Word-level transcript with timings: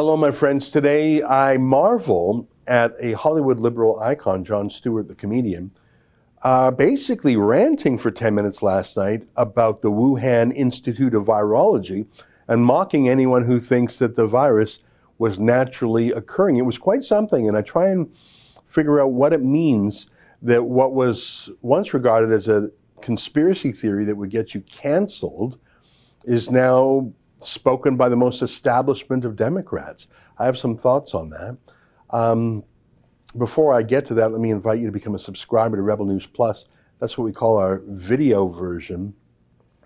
Hello, 0.00 0.16
my 0.16 0.30
friends. 0.30 0.70
Today 0.70 1.24
I 1.24 1.56
marvel 1.56 2.48
at 2.68 2.92
a 3.00 3.14
Hollywood 3.14 3.58
liberal 3.58 3.98
icon, 3.98 4.44
Jon 4.44 4.70
Stewart, 4.70 5.08
the 5.08 5.14
comedian, 5.16 5.72
uh, 6.42 6.70
basically 6.70 7.36
ranting 7.36 7.98
for 7.98 8.12
10 8.12 8.32
minutes 8.32 8.62
last 8.62 8.96
night 8.96 9.24
about 9.34 9.82
the 9.82 9.90
Wuhan 9.90 10.54
Institute 10.54 11.16
of 11.16 11.24
Virology 11.24 12.06
and 12.46 12.64
mocking 12.64 13.08
anyone 13.08 13.44
who 13.44 13.58
thinks 13.58 13.98
that 13.98 14.14
the 14.14 14.28
virus 14.28 14.78
was 15.18 15.40
naturally 15.40 16.12
occurring. 16.12 16.58
It 16.58 16.62
was 16.62 16.78
quite 16.78 17.02
something, 17.02 17.48
and 17.48 17.56
I 17.56 17.62
try 17.62 17.88
and 17.88 18.08
figure 18.66 19.00
out 19.00 19.10
what 19.10 19.32
it 19.32 19.42
means 19.42 20.08
that 20.42 20.64
what 20.64 20.94
was 20.94 21.50
once 21.60 21.92
regarded 21.92 22.30
as 22.30 22.46
a 22.46 22.70
conspiracy 23.02 23.72
theory 23.72 24.04
that 24.04 24.16
would 24.16 24.30
get 24.30 24.54
you 24.54 24.60
canceled 24.60 25.58
is 26.24 26.52
now 26.52 27.12
spoken 27.40 27.96
by 27.96 28.08
the 28.08 28.16
most 28.16 28.42
establishment 28.42 29.24
of 29.24 29.36
Democrats. 29.36 30.08
I 30.38 30.44
have 30.44 30.58
some 30.58 30.76
thoughts 30.76 31.14
on 31.14 31.28
that. 31.28 31.56
Um, 32.10 32.64
before 33.36 33.74
I 33.74 33.82
get 33.82 34.06
to 34.06 34.14
that, 34.14 34.32
let 34.32 34.40
me 34.40 34.50
invite 34.50 34.80
you 34.80 34.86
to 34.86 34.92
become 34.92 35.14
a 35.14 35.18
subscriber 35.18 35.76
to 35.76 35.82
Rebel 35.82 36.06
News 36.06 36.26
Plus. 36.26 36.66
That's 36.98 37.16
what 37.16 37.24
we 37.24 37.32
call 37.32 37.58
our 37.58 37.82
video 37.86 38.48
version 38.48 39.14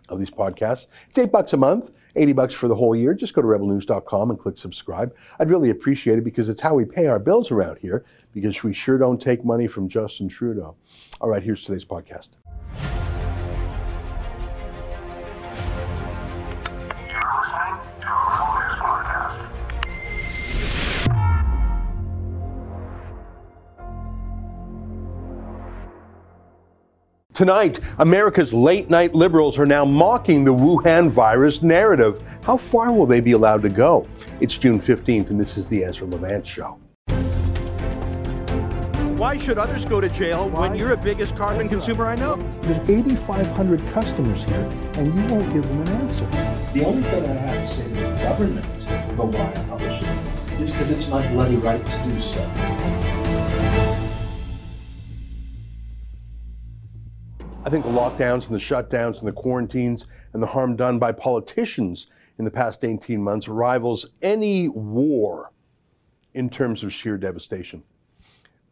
of 0.08 0.18
these 0.18 0.30
podcasts. 0.30 0.86
It's 1.08 1.18
eight 1.18 1.32
bucks 1.32 1.52
a 1.52 1.56
month, 1.56 1.90
80 2.16 2.32
bucks 2.34 2.54
for 2.54 2.68
the 2.68 2.74
whole 2.74 2.94
year. 2.94 3.14
Just 3.14 3.34
go 3.34 3.42
to 3.42 3.48
rebelnews.com 3.48 4.30
and 4.30 4.38
click 4.38 4.58
subscribe. 4.58 5.14
I'd 5.38 5.50
really 5.50 5.70
appreciate 5.70 6.18
it 6.18 6.24
because 6.24 6.48
it's 6.48 6.60
how 6.60 6.74
we 6.74 6.84
pay 6.84 7.06
our 7.06 7.18
bills 7.18 7.50
around 7.50 7.78
here 7.78 8.04
because 8.32 8.62
we 8.62 8.74
sure 8.74 8.98
don't 8.98 9.20
take 9.20 9.44
money 9.44 9.66
from 9.66 9.88
Justin 9.88 10.28
Trudeau. 10.28 10.76
All 11.20 11.28
right, 11.28 11.42
here's 11.42 11.64
today's 11.64 11.84
podcast. 11.84 12.30
Tonight, 27.34 27.80
America's 27.98 28.52
late 28.52 28.90
night 28.90 29.14
liberals 29.14 29.58
are 29.58 29.64
now 29.64 29.86
mocking 29.86 30.44
the 30.44 30.52
Wuhan 30.52 31.10
virus 31.10 31.62
narrative. 31.62 32.22
How 32.44 32.58
far 32.58 32.92
will 32.92 33.06
they 33.06 33.20
be 33.22 33.32
allowed 33.32 33.62
to 33.62 33.70
go? 33.70 34.06
It's 34.40 34.58
June 34.58 34.78
15th, 34.78 35.30
and 35.30 35.40
this 35.40 35.56
is 35.56 35.66
the 35.66 35.82
Ezra 35.82 36.06
Levant 36.06 36.46
Show. 36.46 36.78
Why 39.16 39.38
should 39.38 39.56
others 39.56 39.86
go 39.86 39.98
to 39.98 40.10
jail 40.10 40.50
Why? 40.50 40.68
when 40.68 40.78
you're 40.78 40.90
the 40.90 41.02
biggest 41.02 41.34
carbon 41.34 41.70
consumer 41.70 42.04
I 42.04 42.16
know? 42.16 42.36
There's 42.62 42.90
8,500 42.90 43.80
customers 43.92 44.44
here, 44.44 44.68
and 44.94 45.06
you 45.06 45.34
won't 45.34 45.50
give 45.54 45.66
them 45.66 45.80
an 45.80 45.88
answer. 45.88 46.26
The 46.74 46.84
only 46.84 47.02
thing 47.02 47.24
I 47.24 47.32
have 47.32 47.66
to 47.66 47.74
say 47.74 47.88
to 47.88 47.94
the 47.94 48.22
government 48.22 48.66
about 49.10 49.28
why 49.28 49.46
I 49.46 49.64
publish 49.70 50.02
it 50.02 50.60
is 50.60 50.70
because 50.70 50.90
it's 50.90 51.06
my 51.06 51.26
bloody 51.28 51.56
right 51.56 51.82
to 51.82 52.02
do 52.04 52.20
so. 52.20 53.01
I 57.64 57.70
think 57.70 57.84
the 57.84 57.92
lockdowns 57.92 58.46
and 58.46 58.54
the 58.54 58.58
shutdowns 58.58 59.20
and 59.20 59.28
the 59.28 59.32
quarantines 59.32 60.06
and 60.32 60.42
the 60.42 60.48
harm 60.48 60.74
done 60.74 60.98
by 60.98 61.12
politicians 61.12 62.08
in 62.36 62.44
the 62.44 62.50
past 62.50 62.82
18 62.82 63.22
months 63.22 63.46
rivals 63.46 64.06
any 64.20 64.68
war 64.68 65.52
in 66.34 66.50
terms 66.50 66.82
of 66.82 66.92
sheer 66.92 67.16
devastation. 67.16 67.84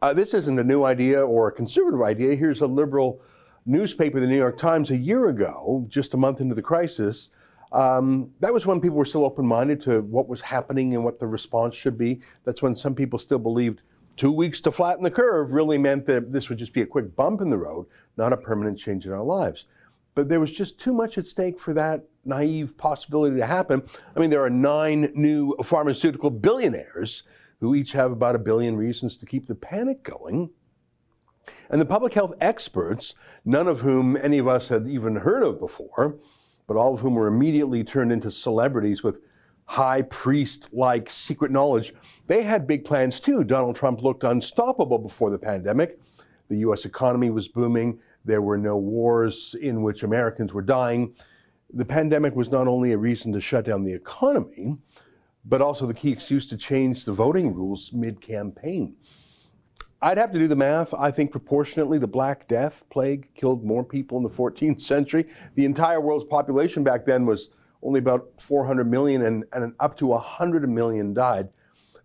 Uh, 0.01 0.13
this 0.13 0.33
isn't 0.33 0.59
a 0.59 0.63
new 0.63 0.83
idea 0.83 1.25
or 1.25 1.47
a 1.47 1.51
conservative 1.53 2.01
idea. 2.01 2.35
Here's 2.35 2.59
a 2.59 2.67
liberal 2.67 3.21
newspaper, 3.65 4.19
the 4.19 4.27
New 4.27 4.35
York 4.35 4.57
Times, 4.57 4.91
a 4.91 4.97
year 4.97 5.29
ago, 5.29 5.85
just 5.87 6.13
a 6.13 6.17
month 6.17 6.41
into 6.41 6.55
the 6.55 6.61
crisis. 6.61 7.29
Um, 7.71 8.31
that 8.41 8.53
was 8.53 8.65
when 8.65 8.81
people 8.81 8.97
were 8.97 9.05
still 9.05 9.23
open 9.23 9.45
minded 9.45 9.79
to 9.83 10.01
what 10.01 10.27
was 10.27 10.41
happening 10.41 10.95
and 10.95 11.05
what 11.05 11.17
the 11.17 11.27
response 11.27 11.75
should 11.75 11.97
be. 11.97 12.19
That's 12.43 12.61
when 12.61 12.75
some 12.75 12.95
people 12.95 13.19
still 13.19 13.39
believed 13.39 13.83
two 14.17 14.31
weeks 14.31 14.61
to 14.61 14.71
flatten 14.71 15.03
the 15.03 15.11
curve 15.11 15.53
really 15.53 15.77
meant 15.77 16.05
that 16.05 16.31
this 16.31 16.49
would 16.49 16.57
just 16.57 16.73
be 16.73 16.81
a 16.81 16.85
quick 16.85 17.15
bump 17.15 17.41
in 17.41 17.49
the 17.49 17.57
road, 17.57 17.85
not 18.17 18.33
a 18.33 18.37
permanent 18.37 18.77
change 18.77 19.05
in 19.05 19.11
our 19.11 19.23
lives. 19.23 19.65
But 20.13 20.29
there 20.29 20.39
was 20.39 20.51
just 20.51 20.79
too 20.79 20.93
much 20.93 21.17
at 21.17 21.25
stake 21.25 21.59
for 21.59 21.73
that 21.73 22.05
naive 22.25 22.77
possibility 22.77 23.37
to 23.37 23.45
happen. 23.45 23.83
I 24.15 24.19
mean, 24.19 24.29
there 24.29 24.43
are 24.43 24.49
nine 24.49 25.11
new 25.15 25.55
pharmaceutical 25.63 26.29
billionaires 26.29 27.23
who 27.59 27.75
each 27.75 27.93
have 27.93 28.11
about 28.11 28.35
a 28.35 28.39
billion 28.39 28.75
reasons 28.75 29.15
to 29.17 29.25
keep 29.25 29.47
the 29.47 29.55
panic 29.55 30.03
going. 30.03 30.49
And 31.69 31.79
the 31.79 31.85
public 31.85 32.13
health 32.13 32.33
experts, 32.41 33.15
none 33.45 33.67
of 33.67 33.81
whom 33.81 34.17
any 34.17 34.37
of 34.37 34.47
us 34.47 34.67
had 34.69 34.87
even 34.87 35.17
heard 35.17 35.43
of 35.43 35.59
before, 35.59 36.17
but 36.67 36.77
all 36.77 36.93
of 36.93 36.99
whom 36.99 37.15
were 37.15 37.27
immediately 37.27 37.83
turned 37.83 38.11
into 38.11 38.29
celebrities 38.31 39.03
with 39.03 39.19
high 39.71 40.01
priest 40.01 40.67
like 40.73 41.09
secret 41.09 41.49
knowledge. 41.49 41.93
They 42.27 42.43
had 42.43 42.67
big 42.67 42.83
plans 42.83 43.21
too. 43.21 43.45
Donald 43.45 43.77
Trump 43.77 44.03
looked 44.03 44.25
unstoppable 44.25 44.97
before 44.97 45.29
the 45.29 45.39
pandemic. 45.39 45.97
The 46.49 46.57
US 46.57 46.83
economy 46.83 47.29
was 47.29 47.47
booming. 47.47 47.97
There 48.25 48.41
were 48.41 48.57
no 48.57 48.75
wars 48.75 49.55
in 49.61 49.81
which 49.81 50.03
Americans 50.03 50.53
were 50.53 50.61
dying. 50.61 51.15
The 51.73 51.85
pandemic 51.85 52.35
was 52.35 52.51
not 52.51 52.67
only 52.67 52.91
a 52.91 52.97
reason 52.97 53.31
to 53.31 53.39
shut 53.39 53.63
down 53.63 53.85
the 53.85 53.93
economy, 53.93 54.77
but 55.45 55.61
also 55.61 55.85
the 55.85 55.93
key 55.93 56.11
excuse 56.11 56.49
to 56.49 56.57
change 56.57 57.05
the 57.05 57.13
voting 57.13 57.55
rules 57.55 57.93
mid 57.93 58.19
campaign. 58.19 58.97
I'd 60.01 60.17
have 60.17 60.33
to 60.33 60.39
do 60.39 60.49
the 60.49 60.55
math. 60.57 60.93
I 60.93 61.11
think 61.11 61.31
proportionately, 61.31 61.97
the 61.97 62.07
Black 62.07 62.45
Death 62.49 62.83
plague 62.89 63.29
killed 63.35 63.63
more 63.63 63.85
people 63.85 64.17
in 64.17 64.23
the 64.23 64.29
14th 64.29 64.81
century. 64.81 65.29
The 65.55 65.63
entire 65.63 66.01
world's 66.01 66.25
population 66.25 66.83
back 66.83 67.05
then 67.05 67.25
was 67.25 67.51
only 67.83 67.99
about 67.99 68.29
400 68.39 68.89
million 68.89 69.23
and, 69.23 69.45
and 69.53 69.73
up 69.79 69.97
to 69.97 70.07
100 70.07 70.69
million 70.69 71.13
died. 71.13 71.49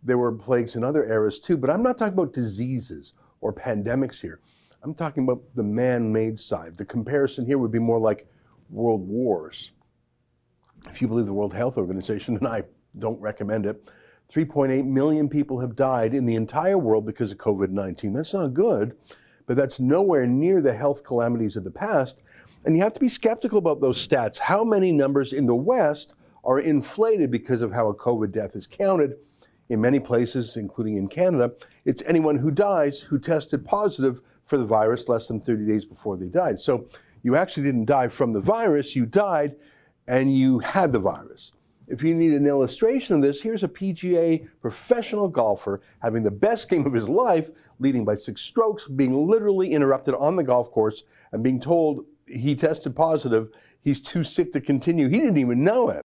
There 0.02 0.18
were 0.18 0.32
plagues 0.32 0.76
in 0.76 0.84
other 0.84 1.04
eras 1.04 1.38
too, 1.38 1.56
but 1.56 1.70
I'm 1.70 1.82
not 1.82 1.98
talking 1.98 2.14
about 2.14 2.32
diseases 2.32 3.12
or 3.40 3.52
pandemics 3.52 4.20
here. 4.20 4.40
I'm 4.82 4.94
talking 4.94 5.24
about 5.24 5.42
the 5.54 5.62
man 5.62 6.12
made 6.12 6.38
side. 6.38 6.76
The 6.76 6.84
comparison 6.84 7.44
here 7.44 7.58
would 7.58 7.72
be 7.72 7.78
more 7.78 7.98
like 7.98 8.28
world 8.70 9.06
wars. 9.06 9.72
If 10.88 11.02
you 11.02 11.08
believe 11.08 11.26
the 11.26 11.32
World 11.32 11.54
Health 11.54 11.76
Organization, 11.76 12.34
then 12.34 12.46
I 12.46 12.62
don't 12.98 13.20
recommend 13.20 13.66
it. 13.66 13.90
3.8 14.32 14.84
million 14.86 15.28
people 15.28 15.60
have 15.60 15.76
died 15.76 16.14
in 16.14 16.24
the 16.24 16.34
entire 16.34 16.78
world 16.78 17.06
because 17.06 17.32
of 17.32 17.38
COVID 17.38 17.70
19. 17.70 18.12
That's 18.12 18.34
not 18.34 18.54
good, 18.54 18.96
but 19.46 19.56
that's 19.56 19.78
nowhere 19.78 20.26
near 20.26 20.60
the 20.60 20.74
health 20.74 21.04
calamities 21.04 21.56
of 21.56 21.64
the 21.64 21.70
past. 21.70 22.22
And 22.66 22.76
you 22.76 22.82
have 22.82 22.94
to 22.94 23.00
be 23.00 23.08
skeptical 23.08 23.58
about 23.58 23.80
those 23.80 24.06
stats. 24.06 24.38
How 24.38 24.64
many 24.64 24.90
numbers 24.90 25.32
in 25.32 25.46
the 25.46 25.54
West 25.54 26.14
are 26.44 26.58
inflated 26.58 27.30
because 27.30 27.62
of 27.62 27.72
how 27.72 27.86
a 27.86 27.94
COVID 27.94 28.32
death 28.32 28.56
is 28.56 28.66
counted? 28.66 29.18
In 29.68 29.80
many 29.80 30.00
places, 30.00 30.56
including 30.56 30.96
in 30.96 31.06
Canada, 31.06 31.52
it's 31.84 32.02
anyone 32.06 32.38
who 32.38 32.50
dies 32.50 33.00
who 33.00 33.20
tested 33.20 33.64
positive 33.64 34.20
for 34.44 34.58
the 34.58 34.64
virus 34.64 35.08
less 35.08 35.28
than 35.28 35.40
30 35.40 35.64
days 35.64 35.84
before 35.84 36.16
they 36.16 36.26
died. 36.26 36.58
So 36.58 36.88
you 37.22 37.36
actually 37.36 37.62
didn't 37.62 37.84
die 37.84 38.08
from 38.08 38.32
the 38.32 38.40
virus, 38.40 38.96
you 38.96 39.06
died 39.06 39.54
and 40.08 40.36
you 40.36 40.58
had 40.58 40.92
the 40.92 40.98
virus. 40.98 41.52
If 41.86 42.02
you 42.02 42.14
need 42.14 42.32
an 42.32 42.48
illustration 42.48 43.14
of 43.14 43.22
this, 43.22 43.42
here's 43.42 43.62
a 43.62 43.68
PGA 43.68 44.48
professional 44.60 45.28
golfer 45.28 45.82
having 46.00 46.24
the 46.24 46.32
best 46.32 46.68
game 46.68 46.84
of 46.84 46.92
his 46.92 47.08
life, 47.08 47.50
leading 47.78 48.04
by 48.04 48.16
six 48.16 48.40
strokes, 48.40 48.88
being 48.88 49.28
literally 49.28 49.70
interrupted 49.70 50.14
on 50.16 50.34
the 50.34 50.42
golf 50.42 50.72
course 50.72 51.04
and 51.30 51.44
being 51.44 51.60
told 51.60 52.04
he 52.26 52.54
tested 52.54 52.94
positive. 52.94 53.48
He's 53.80 54.00
too 54.00 54.24
sick 54.24 54.52
to 54.52 54.60
continue. 54.60 55.08
He 55.08 55.18
didn't 55.18 55.38
even 55.38 55.62
know 55.62 55.90
it. 55.90 56.02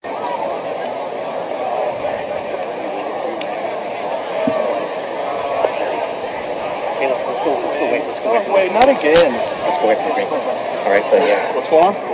wait, 8.52 8.72
not 8.72 8.88
again. 8.88 9.32
Let's 9.32 9.78
go 9.80 9.86
away 9.86 9.94
from 9.96 10.08
the 10.08 10.14
green. 10.14 10.26
All 10.26 10.90
right, 10.90 11.02
so 11.10 11.16
yeah. 11.16 11.54
What's 11.54 11.68
going 11.68 11.84
on? 11.84 12.12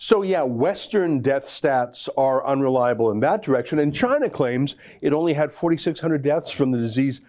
So, 0.00 0.22
yeah, 0.22 0.42
Western 0.42 1.20
death 1.20 1.46
stats 1.46 2.08
are 2.16 2.46
unreliable 2.46 3.10
in 3.10 3.20
that 3.20 3.42
direction. 3.42 3.78
And 3.78 3.94
China 3.94 4.30
claims 4.30 4.74
it 5.02 5.12
only 5.12 5.34
had 5.34 5.52
4,600 5.52 6.22
deaths 6.22 6.50
from 6.50 6.70
the 6.70 6.78
disease. 6.78 7.20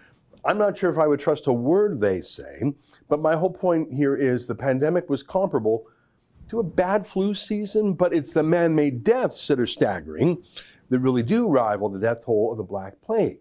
I'm 0.44 0.58
not 0.58 0.76
sure 0.76 0.90
if 0.90 0.98
I 0.98 1.06
would 1.06 1.20
trust 1.20 1.46
a 1.46 1.52
word 1.52 2.00
they 2.00 2.20
say. 2.20 2.72
But 3.08 3.20
my 3.20 3.36
whole 3.36 3.52
point 3.52 3.92
here 3.92 4.16
is 4.16 4.46
the 4.46 4.54
pandemic 4.54 5.10
was 5.10 5.22
comparable 5.22 5.86
to 6.48 6.58
a 6.58 6.64
bad 6.64 7.06
flu 7.06 7.34
season, 7.34 7.94
but 7.94 8.14
it's 8.14 8.32
the 8.32 8.42
man 8.42 8.74
made 8.74 9.04
deaths 9.04 9.46
that 9.48 9.60
are 9.60 9.66
staggering 9.66 10.42
that 10.88 10.98
really 10.98 11.22
do 11.22 11.48
rival 11.48 11.88
the 11.88 11.98
death 11.98 12.24
toll 12.24 12.50
of 12.50 12.58
the 12.58 12.64
Black 12.64 13.00
Plague. 13.02 13.40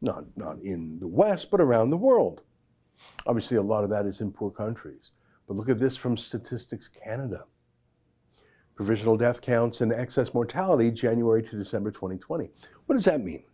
Not, 0.00 0.24
not 0.36 0.60
in 0.60 1.00
the 1.00 1.08
West, 1.08 1.50
but 1.50 1.60
around 1.60 1.90
the 1.90 1.96
world. 1.96 2.42
Obviously, 3.26 3.56
a 3.56 3.62
lot 3.62 3.84
of 3.84 3.90
that 3.90 4.06
is 4.06 4.20
in 4.20 4.30
poor 4.30 4.50
countries. 4.50 5.10
But 5.46 5.56
look 5.56 5.68
at 5.68 5.78
this 5.78 5.96
from 5.96 6.16
Statistics 6.16 6.88
Canada. 6.88 7.44
Provisional 8.74 9.16
death 9.16 9.40
counts 9.40 9.80
and 9.80 9.92
excess 9.92 10.34
mortality 10.34 10.90
January 10.90 11.42
to 11.42 11.56
December 11.56 11.90
2020. 11.90 12.50
What 12.84 12.94
does 12.94 13.06
that 13.06 13.22
mean? 13.22 13.44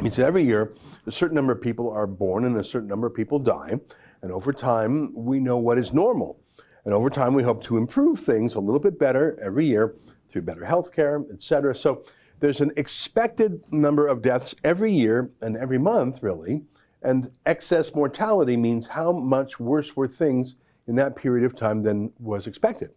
Means 0.00 0.18
every 0.18 0.42
year 0.42 0.74
a 1.06 1.12
certain 1.12 1.36
number 1.36 1.52
of 1.52 1.60
people 1.60 1.90
are 1.90 2.06
born 2.06 2.44
and 2.44 2.56
a 2.56 2.64
certain 2.64 2.88
number 2.88 3.06
of 3.06 3.14
people 3.14 3.38
die. 3.38 3.78
And 4.22 4.32
over 4.32 4.52
time, 4.52 5.12
we 5.14 5.38
know 5.38 5.58
what 5.58 5.78
is 5.78 5.92
normal. 5.92 6.40
And 6.84 6.92
over 6.92 7.08
time, 7.08 7.34
we 7.34 7.42
hope 7.42 7.62
to 7.64 7.76
improve 7.76 8.18
things 8.18 8.54
a 8.54 8.60
little 8.60 8.80
bit 8.80 8.98
better 8.98 9.38
every 9.40 9.66
year 9.66 9.94
through 10.28 10.42
better 10.42 10.64
health 10.64 10.92
care, 10.92 11.24
et 11.32 11.42
cetera. 11.42 11.74
So 11.74 12.04
There's 12.40 12.60
an 12.60 12.72
expected 12.76 13.64
number 13.72 14.06
of 14.06 14.20
deaths 14.20 14.54
every 14.64 14.92
year 14.92 15.30
and 15.40 15.56
every 15.56 15.78
month, 15.78 16.22
really, 16.22 16.64
and 17.02 17.30
excess 17.46 17.94
mortality 17.94 18.56
means 18.56 18.86
how 18.86 19.12
much 19.12 19.60
worse 19.60 19.96
were 19.96 20.08
things 20.08 20.56
in 20.86 20.94
that 20.96 21.16
period 21.16 21.46
of 21.46 21.54
time 21.54 21.82
than 21.82 22.12
was 22.18 22.46
expected. 22.46 22.90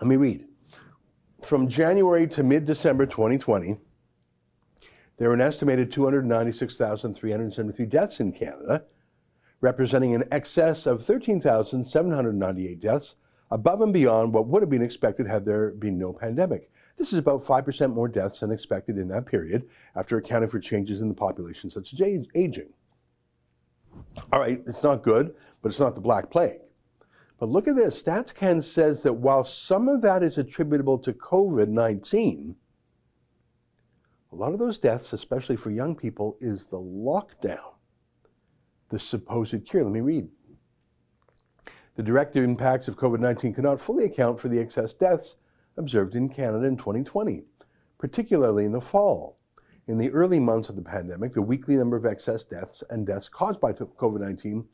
Let 0.00 0.08
me 0.08 0.16
read. 0.16 0.46
From 1.42 1.68
January 1.68 2.26
to 2.28 2.42
mid 2.42 2.64
December 2.64 3.06
2020, 3.06 3.76
there 5.22 5.28
were 5.28 5.36
an 5.36 5.40
estimated 5.40 5.92
296,373 5.92 7.86
deaths 7.86 8.18
in 8.18 8.32
Canada, 8.32 8.82
representing 9.60 10.16
an 10.16 10.24
excess 10.32 10.84
of 10.84 11.04
13,798 11.04 12.80
deaths 12.80 13.14
above 13.48 13.82
and 13.82 13.92
beyond 13.92 14.34
what 14.34 14.48
would 14.48 14.64
have 14.64 14.68
been 14.68 14.82
expected 14.82 15.28
had 15.28 15.44
there 15.44 15.70
been 15.70 15.96
no 15.96 16.12
pandemic. 16.12 16.72
This 16.96 17.12
is 17.12 17.20
about 17.20 17.44
5% 17.44 17.94
more 17.94 18.08
deaths 18.08 18.40
than 18.40 18.50
expected 18.50 18.98
in 18.98 19.06
that 19.10 19.26
period 19.26 19.68
after 19.94 20.16
accounting 20.16 20.50
for 20.50 20.58
changes 20.58 21.00
in 21.00 21.06
the 21.06 21.14
population 21.14 21.70
such 21.70 21.92
as 21.92 22.00
aging. 22.34 22.72
All 24.32 24.40
right, 24.40 24.60
it's 24.66 24.82
not 24.82 25.04
good, 25.04 25.36
but 25.62 25.68
it's 25.68 25.78
not 25.78 25.94
the 25.94 26.00
Black 26.00 26.32
Plague. 26.32 26.62
But 27.38 27.48
look 27.48 27.68
at 27.68 27.76
this. 27.76 28.02
StatsCan 28.02 28.64
says 28.64 29.04
that 29.04 29.12
while 29.12 29.44
some 29.44 29.86
of 29.86 30.02
that 30.02 30.24
is 30.24 30.36
attributable 30.36 30.98
to 30.98 31.12
COVID 31.12 31.68
19, 31.68 32.56
a 34.32 34.36
lot 34.36 34.54
of 34.54 34.58
those 34.58 34.78
deaths, 34.78 35.12
especially 35.12 35.56
for 35.56 35.70
young 35.70 35.94
people, 35.94 36.36
is 36.40 36.64
the 36.66 36.80
lockdown, 36.80 37.74
the 38.88 38.98
supposed 38.98 39.66
cure. 39.66 39.84
Let 39.84 39.92
me 39.92 40.00
read. 40.00 40.28
The 41.96 42.02
direct 42.02 42.34
impacts 42.36 42.88
of 42.88 42.96
COVID 42.96 43.20
19 43.20 43.52
cannot 43.52 43.80
fully 43.80 44.04
account 44.04 44.40
for 44.40 44.48
the 44.48 44.58
excess 44.58 44.94
deaths 44.94 45.36
observed 45.76 46.14
in 46.14 46.30
Canada 46.30 46.64
in 46.64 46.78
2020, 46.78 47.44
particularly 47.98 48.64
in 48.64 48.72
the 48.72 48.80
fall. 48.80 49.38
In 49.86 49.98
the 49.98 50.10
early 50.10 50.38
months 50.38 50.70
of 50.70 50.76
the 50.76 50.82
pandemic, 50.82 51.32
the 51.32 51.42
weekly 51.42 51.76
number 51.76 51.96
of 51.96 52.06
excess 52.06 52.44
deaths 52.44 52.82
and 52.88 53.06
deaths 53.06 53.28
caused 53.28 53.60
by 53.60 53.72
COVID 53.74 54.20
19 54.20 54.66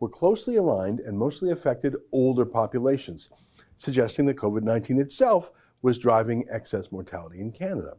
were 0.00 0.08
closely 0.08 0.56
aligned 0.56 1.00
and 1.00 1.18
mostly 1.18 1.50
affected 1.50 1.96
older 2.12 2.46
populations, 2.46 3.28
suggesting 3.76 4.24
that 4.24 4.38
COVID 4.38 4.62
19 4.62 4.98
itself 4.98 5.52
was 5.82 5.98
driving 5.98 6.46
excess 6.50 6.90
mortality 6.90 7.40
in 7.40 7.52
Canada. 7.52 7.96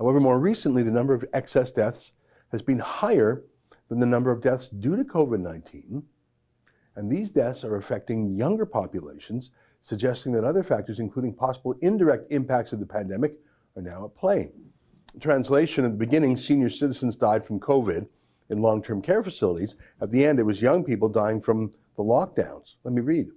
However, 0.00 0.18
more 0.18 0.40
recently, 0.40 0.82
the 0.82 0.90
number 0.90 1.12
of 1.12 1.26
excess 1.34 1.70
deaths 1.70 2.14
has 2.52 2.62
been 2.62 2.78
higher 2.78 3.44
than 3.88 4.00
the 4.00 4.06
number 4.06 4.30
of 4.30 4.40
deaths 4.40 4.68
due 4.68 4.96
to 4.96 5.04
COVID 5.04 5.40
19, 5.40 6.02
and 6.96 7.12
these 7.12 7.30
deaths 7.30 7.64
are 7.64 7.76
affecting 7.76 8.30
younger 8.30 8.64
populations, 8.64 9.50
suggesting 9.82 10.32
that 10.32 10.44
other 10.44 10.62
factors, 10.62 10.98
including 10.98 11.34
possible 11.34 11.76
indirect 11.82 12.32
impacts 12.32 12.72
of 12.72 12.80
the 12.80 12.86
pandemic, 12.86 13.34
are 13.76 13.82
now 13.82 14.06
at 14.06 14.14
play. 14.14 14.50
Translation 15.20 15.84
at 15.84 15.92
the 15.92 15.98
beginning, 15.98 16.34
senior 16.36 16.70
citizens 16.70 17.14
died 17.14 17.44
from 17.44 17.60
COVID 17.60 18.08
in 18.48 18.62
long 18.62 18.82
term 18.82 19.02
care 19.02 19.22
facilities. 19.22 19.76
At 20.00 20.10
the 20.10 20.24
end, 20.24 20.38
it 20.38 20.44
was 20.44 20.62
young 20.62 20.82
people 20.82 21.10
dying 21.10 21.42
from 21.42 21.72
the 21.96 22.02
lockdowns. 22.02 22.76
Let 22.84 22.94
me 22.94 23.02
read. 23.02 23.28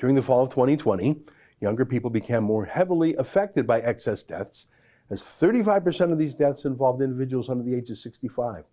During 0.00 0.16
the 0.16 0.22
fall 0.22 0.42
of 0.42 0.50
2020, 0.50 1.20
younger 1.64 1.86
people 1.86 2.10
became 2.10 2.44
more 2.44 2.66
heavily 2.66 3.14
affected 3.16 3.66
by 3.66 3.80
excess 3.80 4.22
deaths, 4.22 4.66
as 5.08 5.22
35% 5.22 6.12
of 6.12 6.18
these 6.18 6.34
deaths 6.34 6.66
involved 6.66 7.00
individuals 7.00 7.48
under 7.48 7.64
the 7.64 7.74
age 7.74 7.88
of 7.88 7.96
65, 7.96 8.64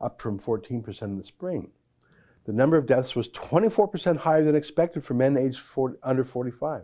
up 0.00 0.20
from 0.20 0.40
14% 0.40 1.02
in 1.02 1.16
the 1.16 1.22
spring. 1.22 1.70
The 2.44 2.52
number 2.52 2.76
of 2.76 2.86
deaths 2.86 3.14
was 3.14 3.28
24% 3.28 4.16
higher 4.16 4.42
than 4.42 4.56
expected 4.56 5.04
for 5.04 5.14
men 5.14 5.36
aged 5.36 5.60
40, 5.60 5.98
under 6.02 6.24
45, 6.24 6.82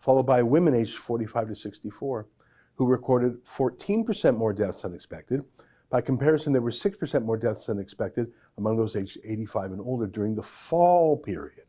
followed 0.00 0.24
by 0.24 0.42
women 0.42 0.74
aged 0.74 0.96
45 0.96 1.48
to 1.48 1.56
64 1.56 2.26
who 2.74 2.86
recorded 2.86 3.42
14% 3.46 4.36
more 4.36 4.52
deaths 4.52 4.82
than 4.82 4.94
expected. 4.94 5.44
By 5.88 6.02
comparison, 6.02 6.52
there 6.52 6.60
were 6.60 6.70
6% 6.70 7.24
more 7.24 7.38
deaths 7.38 7.64
than 7.64 7.80
expected 7.80 8.32
among 8.58 8.76
those 8.76 8.96
aged 8.96 9.18
85 9.24 9.72
and 9.72 9.80
older 9.80 10.06
during 10.06 10.34
the 10.34 10.42
fall 10.42 11.16
period. 11.16 11.67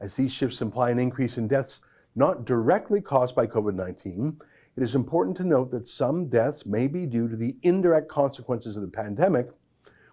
As 0.00 0.14
these 0.14 0.32
shifts 0.32 0.60
imply 0.60 0.90
an 0.90 0.98
increase 0.98 1.38
in 1.38 1.48
deaths 1.48 1.80
not 2.14 2.44
directly 2.44 3.00
caused 3.00 3.34
by 3.34 3.46
COVID 3.46 3.74
19, 3.74 4.40
it 4.76 4.82
is 4.82 4.94
important 4.94 5.36
to 5.38 5.44
note 5.44 5.70
that 5.70 5.88
some 5.88 6.28
deaths 6.28 6.66
may 6.66 6.86
be 6.86 7.06
due 7.06 7.28
to 7.28 7.36
the 7.36 7.56
indirect 7.62 8.08
consequences 8.08 8.76
of 8.76 8.82
the 8.82 8.88
pandemic, 8.88 9.48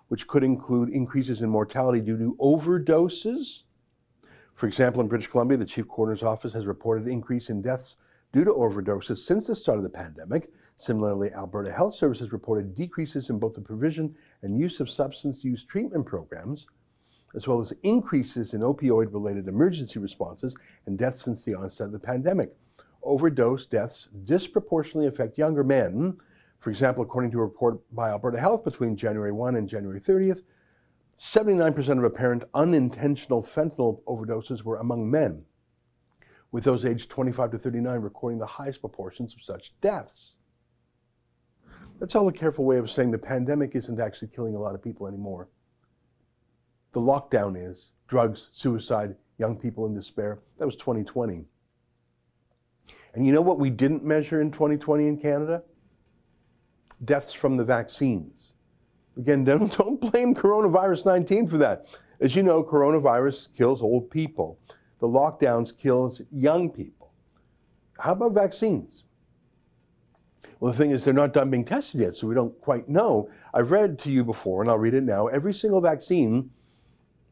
which 0.07 0.27
could 0.27 0.43
include 0.43 0.89
increases 0.89 1.41
in 1.41 1.49
mortality 1.49 1.99
due 1.99 2.17
to 2.17 2.35
overdoses. 2.39 3.63
For 4.53 4.67
example, 4.67 5.01
in 5.01 5.07
British 5.07 5.27
Columbia, 5.27 5.57
the 5.57 5.65
Chief 5.65 5.87
Coroner's 5.87 6.23
Office 6.23 6.53
has 6.53 6.65
reported 6.65 7.05
an 7.05 7.11
increase 7.11 7.49
in 7.49 7.61
deaths 7.61 7.97
due 8.31 8.45
to 8.45 8.51
overdoses 8.51 9.17
since 9.17 9.47
the 9.47 9.55
start 9.55 9.77
of 9.77 9.83
the 9.83 9.89
pandemic. 9.89 10.51
Similarly, 10.75 11.31
Alberta 11.33 11.71
Health 11.71 11.95
Services 11.95 12.31
reported 12.31 12.73
decreases 12.73 13.29
in 13.29 13.39
both 13.39 13.55
the 13.55 13.61
provision 13.61 14.15
and 14.41 14.57
use 14.57 14.79
of 14.79 14.89
substance 14.89 15.43
use 15.43 15.63
treatment 15.63 16.05
programs, 16.05 16.67
as 17.35 17.47
well 17.47 17.59
as 17.59 17.73
increases 17.83 18.53
in 18.53 18.61
opioid 18.61 19.11
related 19.13 19.47
emergency 19.47 19.99
responses 19.99 20.55
and 20.85 20.97
deaths 20.97 21.23
since 21.23 21.43
the 21.43 21.55
onset 21.55 21.87
of 21.87 21.93
the 21.93 21.99
pandemic. 21.99 22.53
Overdose 23.01 23.65
deaths 23.65 24.09
disproportionately 24.23 25.07
affect 25.07 25.37
younger 25.37 25.63
men. 25.63 26.17
For 26.59 26.69
example, 26.69 27.03
according 27.03 27.31
to 27.31 27.39
a 27.39 27.43
report 27.43 27.79
by 27.93 28.09
Alberta 28.09 28.39
Health 28.39 28.63
between 28.63 28.95
January 28.95 29.31
1 29.31 29.55
and 29.55 29.67
January 29.67 29.99
30th, 29.99 30.41
79% 31.17 31.97
of 31.97 32.03
apparent 32.03 32.43
unintentional 32.53 33.43
fentanyl 33.43 34.01
overdoses 34.03 34.63
were 34.63 34.77
among 34.77 35.09
men 35.09 35.45
with 36.53 36.63
those 36.63 36.85
aged 36.85 37.09
25 37.09 37.51
to 37.51 37.57
39 37.57 37.99
recording 37.99 38.39
the 38.39 38.45
highest 38.45 38.79
proportions 38.79 39.33
of 39.33 39.43
such 39.43 39.73
deaths. 39.81 40.35
That's 41.99 42.15
all 42.15 42.27
a 42.27 42.31
careful 42.31 42.63
way 42.63 42.77
of 42.77 42.89
saying 42.89 43.11
the 43.11 43.17
pandemic 43.17 43.75
isn't 43.75 43.99
actually 43.99 44.29
killing 44.29 44.55
a 44.55 44.59
lot 44.59 44.75
of 44.75 44.83
people 44.83 45.07
anymore. 45.07 45.49
The 46.93 46.99
lockdown 46.99 47.55
is 47.57 47.91
drugs, 48.07 48.49
suicide, 48.51 49.15
young 49.37 49.57
people 49.57 49.85
in 49.85 49.93
despair. 49.93 50.39
That 50.57 50.65
was 50.65 50.75
2020. 50.75 51.45
And 53.13 53.27
you 53.27 53.33
know 53.33 53.41
what 53.41 53.59
we 53.59 53.69
didn't 53.69 54.03
measure 54.03 54.41
in 54.41 54.51
2020 54.51 55.07
in 55.07 55.17
Canada? 55.17 55.63
Deaths 57.03 57.33
from 57.33 57.57
the 57.57 57.65
vaccines. 57.65 58.53
Again, 59.17 59.43
don't, 59.43 59.75
don't 59.77 59.99
blame 59.99 60.33
coronavirus 60.33 61.05
19 61.05 61.47
for 61.47 61.57
that. 61.57 61.87
As 62.19 62.35
you 62.35 62.43
know, 62.43 62.63
coronavirus 62.63 63.49
kills 63.55 63.81
old 63.81 64.09
people 64.09 64.59
the 65.03 65.09
lockdowns 65.09 65.77
kills 65.77 66.21
young 66.31 66.69
people. 66.69 67.11
How 67.99 68.13
about 68.13 68.33
vaccines? 68.33 69.03
Well, 70.61 70.71
the 70.71 70.77
thing 70.77 70.91
is, 70.91 71.03
they're 71.03 71.13
not 71.13 71.33
done 71.33 71.49
being 71.49 71.65
tested 71.65 71.99
yet, 71.99 72.15
so 72.15 72.25
we 72.25 72.33
don't 72.33 72.57
quite 72.61 72.87
know. 72.87 73.29
I've 73.53 73.71
read 73.71 73.99
to 73.99 74.09
you 74.09 74.23
before, 74.23 74.61
and 74.61 74.71
I'll 74.71 74.77
read 74.77 74.93
it 74.93 75.03
now. 75.03 75.27
Every 75.27 75.53
single 75.53 75.81
vaccine 75.81 76.51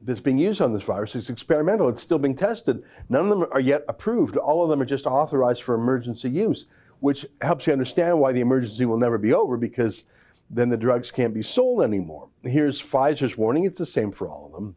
that's 0.01 0.19
being 0.19 0.37
used 0.37 0.61
on 0.61 0.73
this 0.73 0.83
virus 0.83 1.15
is 1.15 1.29
experimental. 1.29 1.89
It's 1.89 2.01
still 2.01 2.19
being 2.19 2.35
tested. 2.35 2.83
None 3.09 3.25
of 3.25 3.29
them 3.29 3.47
are 3.51 3.59
yet 3.59 3.83
approved. 3.87 4.37
All 4.37 4.63
of 4.63 4.69
them 4.69 4.81
are 4.81 4.85
just 4.85 5.05
authorized 5.05 5.63
for 5.63 5.75
emergency 5.75 6.29
use, 6.29 6.65
which 6.99 7.25
helps 7.41 7.67
you 7.67 7.73
understand 7.73 8.19
why 8.19 8.31
the 8.31 8.41
emergency 8.41 8.85
will 8.85 8.97
never 8.97 9.17
be 9.17 9.33
over 9.33 9.57
because 9.57 10.05
then 10.49 10.69
the 10.69 10.77
drugs 10.77 11.11
can't 11.11 11.33
be 11.33 11.43
sold 11.43 11.81
anymore. 11.81 12.29
Here's 12.43 12.81
Pfizer's 12.81 13.37
warning. 13.37 13.65
It's 13.65 13.77
the 13.77 13.85
same 13.85 14.11
for 14.11 14.27
all 14.27 14.47
of 14.47 14.51
them 14.53 14.75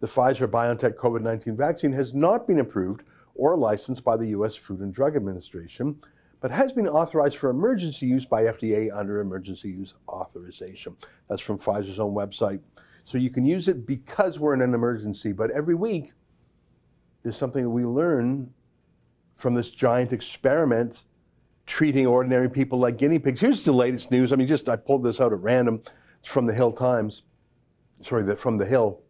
the 0.00 0.06
Pfizer 0.06 0.46
BioNTech 0.46 0.94
COVID 0.94 1.20
19 1.22 1.56
vaccine 1.56 1.92
has 1.92 2.14
not 2.14 2.46
been 2.46 2.58
approved 2.58 3.02
or 3.34 3.56
licensed 3.56 4.02
by 4.02 4.16
the 4.16 4.28
U.S. 4.28 4.56
Food 4.56 4.80
and 4.80 4.92
Drug 4.92 5.14
Administration, 5.14 6.00
but 6.40 6.50
has 6.50 6.72
been 6.72 6.88
authorized 6.88 7.36
for 7.36 7.50
emergency 7.50 8.06
use 8.06 8.24
by 8.24 8.44
FDA 8.44 8.90
under 8.92 9.20
emergency 9.20 9.68
use 9.68 9.94
authorization. 10.08 10.96
That's 11.28 11.40
from 11.40 11.58
Pfizer's 11.58 11.98
own 11.98 12.14
website. 12.14 12.60
So 13.04 13.18
you 13.18 13.30
can 13.30 13.44
use 13.44 13.68
it 13.68 13.86
because 13.86 14.38
we're 14.38 14.54
in 14.54 14.62
an 14.62 14.74
emergency, 14.74 15.32
but 15.32 15.50
every 15.50 15.74
week 15.74 16.12
there's 17.22 17.36
something 17.36 17.62
that 17.62 17.70
we 17.70 17.84
learn 17.84 18.52
from 19.36 19.54
this 19.54 19.70
giant 19.70 20.12
experiment 20.12 21.04
treating 21.66 22.06
ordinary 22.06 22.50
people 22.50 22.78
like 22.78 22.98
guinea 22.98 23.18
pigs. 23.18 23.40
Here's 23.40 23.62
the 23.62 23.72
latest 23.72 24.10
news. 24.10 24.32
I 24.32 24.36
mean, 24.36 24.48
just 24.48 24.68
I 24.68 24.76
pulled 24.76 25.02
this 25.02 25.20
out 25.20 25.32
at 25.32 25.40
random. 25.40 25.82
It's 26.20 26.28
from 26.28 26.46
the 26.46 26.52
Hill 26.52 26.72
Times. 26.72 27.22
Sorry, 28.02 28.34
from 28.36 28.58
the 28.58 28.66
Hill. 28.66 29.00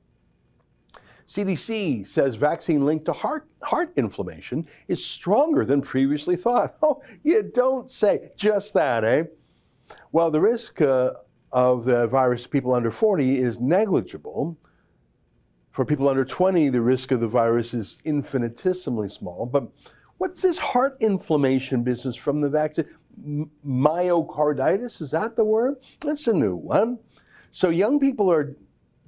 CDC 1.27 2.05
says 2.07 2.35
vaccine 2.35 2.85
linked 2.85 3.05
to 3.05 3.13
heart, 3.13 3.49
heart 3.63 3.93
inflammation 3.97 4.67
is 4.89 5.05
stronger 5.05 5.65
than 5.65 5.81
previously 5.81 6.37
thought. 6.37 6.75
Oh, 6.83 7.03
you 7.23 7.43
don't 7.43 7.91
say 7.91 8.33
just 8.37 8.75
that, 8.75 9.05
eh? 9.05 9.25
Well, 10.11 10.31
the 10.31 10.41
risk 10.41 10.81
uh, 10.81 11.13
of 11.53 11.85
the 11.85 12.07
virus 12.07 12.45
to 12.45 12.49
people 12.49 12.73
under 12.73 12.91
40 12.91 13.39
is 13.39 13.61
negligible. 13.61 14.59
For 15.73 15.85
people 15.85 16.09
under 16.09 16.25
20, 16.25 16.69
the 16.69 16.83
risk 16.83 17.11
of 17.13 17.21
the 17.21 17.29
virus 17.29 17.75
is 17.75 18.01
infinitesimally 18.05 19.09
small. 19.09 19.47
But 19.47 19.69
what's 20.19 20.43
this 20.43 20.59
heart 20.59 20.97
inflammation 21.01 21.83
business 21.83 22.17
from 22.17 22.41
the 22.41 22.49
vaccine? 22.49 22.87
Myocarditis, 23.67 25.01
is 25.01 25.11
that 25.13 25.37
the 25.37 25.45
word? 25.45 25.77
That's 26.01 26.27
a 26.27 26.33
new 26.33 26.57
one. 26.57 26.99
So 27.51 27.71
young 27.71 28.01
people 28.01 28.31
are 28.31 28.57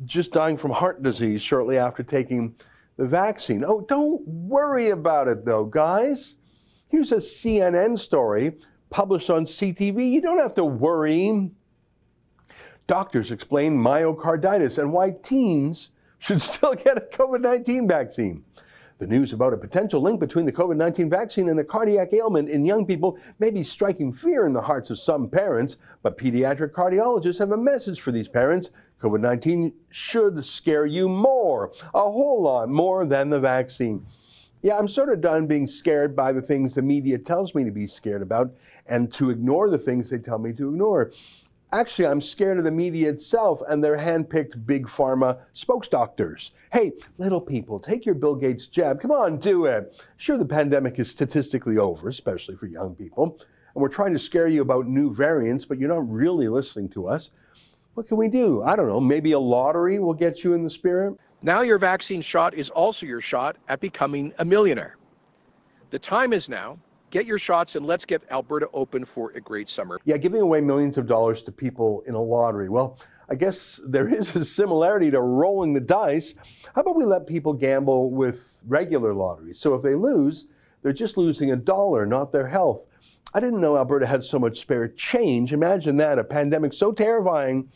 just 0.06 0.32
dying 0.32 0.56
from 0.56 0.72
heart 0.72 1.02
disease 1.02 1.42
shortly 1.42 1.78
after 1.78 2.02
taking 2.02 2.54
the 2.96 3.06
vaccine. 3.06 3.64
Oh, 3.64 3.80
don't 3.88 4.26
worry 4.26 4.90
about 4.90 5.28
it 5.28 5.44
though, 5.44 5.64
guys. 5.64 6.36
Here's 6.88 7.12
a 7.12 7.16
CNN 7.16 7.98
story 7.98 8.54
published 8.90 9.30
on 9.30 9.46
CTV. 9.46 10.10
You 10.10 10.20
don't 10.20 10.38
have 10.38 10.54
to 10.56 10.64
worry. 10.64 11.50
Doctors 12.92 13.30
explain 13.30 13.78
myocarditis 13.78 14.76
and 14.76 14.92
why 14.92 15.12
teens 15.22 15.92
should 16.18 16.42
still 16.42 16.74
get 16.74 16.98
a 16.98 17.00
COVID 17.00 17.40
19 17.40 17.88
vaccine. 17.88 18.44
The 18.98 19.06
news 19.06 19.32
about 19.32 19.54
a 19.54 19.56
potential 19.56 20.02
link 20.02 20.20
between 20.20 20.44
the 20.44 20.52
COVID 20.52 20.76
19 20.76 21.08
vaccine 21.08 21.48
and 21.48 21.58
a 21.58 21.64
cardiac 21.64 22.12
ailment 22.12 22.50
in 22.50 22.66
young 22.66 22.84
people 22.84 23.16
may 23.38 23.50
be 23.50 23.62
striking 23.62 24.12
fear 24.12 24.44
in 24.44 24.52
the 24.52 24.60
hearts 24.60 24.90
of 24.90 25.00
some 25.00 25.30
parents, 25.30 25.78
but 26.02 26.18
pediatric 26.18 26.72
cardiologists 26.72 27.38
have 27.38 27.52
a 27.52 27.56
message 27.56 27.98
for 27.98 28.12
these 28.12 28.28
parents. 28.28 28.68
COVID 29.00 29.20
19 29.20 29.72
should 29.88 30.44
scare 30.44 30.84
you 30.84 31.08
more, 31.08 31.72
a 31.94 32.00
whole 32.00 32.42
lot 32.42 32.68
more 32.68 33.06
than 33.06 33.30
the 33.30 33.40
vaccine. 33.40 34.04
Yeah, 34.60 34.76
I'm 34.76 34.86
sort 34.86 35.08
of 35.08 35.22
done 35.22 35.46
being 35.46 35.66
scared 35.66 36.14
by 36.14 36.30
the 36.32 36.42
things 36.42 36.74
the 36.74 36.82
media 36.82 37.16
tells 37.16 37.54
me 37.54 37.64
to 37.64 37.72
be 37.72 37.86
scared 37.86 38.20
about 38.20 38.54
and 38.86 39.10
to 39.14 39.30
ignore 39.30 39.70
the 39.70 39.78
things 39.78 40.10
they 40.10 40.18
tell 40.18 40.38
me 40.38 40.52
to 40.52 40.68
ignore. 40.68 41.10
Actually, 41.74 42.06
I'm 42.06 42.20
scared 42.20 42.58
of 42.58 42.64
the 42.64 42.70
media 42.70 43.08
itself 43.08 43.62
and 43.66 43.82
their 43.82 43.96
handpicked 43.96 44.66
big 44.66 44.86
pharma 44.86 45.38
spokesdoctors. 45.54 46.50
Hey, 46.70 46.92
little 47.16 47.40
people, 47.40 47.80
take 47.80 48.04
your 48.04 48.14
Bill 48.14 48.34
Gates 48.34 48.66
jab. 48.66 49.00
Come 49.00 49.10
on, 49.10 49.38
do 49.38 49.64
it. 49.64 50.06
Sure, 50.18 50.36
the 50.36 50.44
pandemic 50.44 50.98
is 50.98 51.10
statistically 51.10 51.78
over, 51.78 52.10
especially 52.10 52.56
for 52.56 52.66
young 52.66 52.94
people. 52.94 53.38
And 53.74 53.80
we're 53.80 53.88
trying 53.88 54.12
to 54.12 54.18
scare 54.18 54.48
you 54.48 54.60
about 54.60 54.86
new 54.86 55.14
variants, 55.14 55.64
but 55.64 55.78
you're 55.78 55.88
not 55.88 56.06
really 56.06 56.46
listening 56.46 56.90
to 56.90 57.08
us. 57.08 57.30
What 57.94 58.06
can 58.06 58.18
we 58.18 58.28
do? 58.28 58.62
I 58.62 58.76
don't 58.76 58.88
know. 58.88 59.00
Maybe 59.00 59.32
a 59.32 59.38
lottery 59.38 59.98
will 59.98 60.12
get 60.12 60.44
you 60.44 60.52
in 60.52 60.64
the 60.64 60.70
spirit. 60.70 61.18
Now 61.40 61.62
your 61.62 61.78
vaccine 61.78 62.20
shot 62.20 62.52
is 62.52 62.68
also 62.68 63.06
your 63.06 63.22
shot 63.22 63.56
at 63.68 63.80
becoming 63.80 64.34
a 64.38 64.44
millionaire. 64.44 64.98
The 65.88 65.98
time 65.98 66.34
is 66.34 66.50
now. 66.50 66.78
Get 67.12 67.26
your 67.26 67.38
shots 67.38 67.76
and 67.76 67.84
let's 67.84 68.06
get 68.06 68.22
Alberta 68.30 68.70
open 68.72 69.04
for 69.04 69.32
a 69.32 69.40
great 69.40 69.68
summer. 69.68 69.98
Yeah, 70.06 70.16
giving 70.16 70.40
away 70.40 70.62
millions 70.62 70.96
of 70.96 71.06
dollars 71.06 71.42
to 71.42 71.52
people 71.52 72.02
in 72.06 72.14
a 72.14 72.22
lottery. 72.22 72.70
Well, 72.70 72.98
I 73.28 73.34
guess 73.34 73.78
there 73.86 74.08
is 74.08 74.34
a 74.34 74.46
similarity 74.46 75.10
to 75.10 75.20
rolling 75.20 75.74
the 75.74 75.80
dice. 75.80 76.32
How 76.74 76.80
about 76.80 76.96
we 76.96 77.04
let 77.04 77.26
people 77.26 77.52
gamble 77.52 78.10
with 78.10 78.62
regular 78.66 79.12
lotteries? 79.12 79.58
So 79.58 79.74
if 79.74 79.82
they 79.82 79.94
lose, 79.94 80.46
they're 80.80 80.94
just 80.94 81.18
losing 81.18 81.52
a 81.52 81.56
dollar, 81.56 82.06
not 82.06 82.32
their 82.32 82.48
health. 82.48 82.86
I 83.34 83.40
didn't 83.40 83.60
know 83.60 83.76
Alberta 83.76 84.06
had 84.06 84.24
so 84.24 84.38
much 84.38 84.58
spare 84.58 84.88
change. 84.88 85.52
Imagine 85.52 85.98
that 85.98 86.18
a 86.18 86.24
pandemic 86.24 86.72
so 86.72 86.92
terrifying 86.92 87.68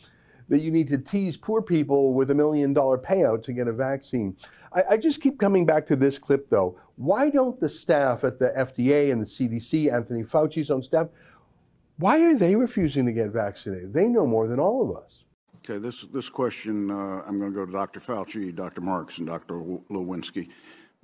that 0.49 0.59
you 0.59 0.71
need 0.71 0.87
to 0.87 0.97
tease 0.97 1.37
poor 1.37 1.61
people 1.61 2.13
with 2.13 2.31
a 2.31 2.35
million 2.35 2.73
dollar 2.73 2.97
payout 2.97 3.43
to 3.43 3.53
get 3.53 3.67
a 3.67 3.73
vaccine. 3.73 4.35
I, 4.73 4.83
I, 4.91 4.97
just 4.97 5.21
keep 5.21 5.39
coming 5.39 5.65
back 5.65 5.85
to 5.87 5.95
this 5.95 6.17
clip 6.17 6.49
though. 6.49 6.79
Why 6.95 7.29
don't 7.29 7.59
the 7.59 7.69
staff 7.69 8.23
at 8.23 8.39
the 8.39 8.49
FDA 8.57 9.11
and 9.11 9.21
the 9.21 9.25
CDC, 9.25 9.93
Anthony 9.93 10.23
Fauci's 10.23 10.71
own 10.71 10.83
staff, 10.83 11.07
why 11.97 12.21
are 12.21 12.35
they 12.35 12.55
refusing 12.55 13.05
to 13.05 13.11
get 13.11 13.29
vaccinated? 13.29 13.93
They 13.93 14.07
know 14.07 14.27
more 14.27 14.47
than 14.47 14.59
all 14.59 14.89
of 14.89 14.95
us. 14.95 15.23
Okay, 15.57 15.79
this, 15.79 16.03
this 16.13 16.29
question, 16.29 16.89
uh, 16.89 17.23
I'm 17.27 17.39
going 17.39 17.51
to 17.51 17.55
go 17.57 17.65
to 17.65 17.71
Dr. 17.71 17.99
Fauci, 17.99 18.55
Dr. 18.55 18.81
Marks, 18.81 19.17
and 19.17 19.27
Dr. 19.27 19.55
Walensky. 19.55 20.49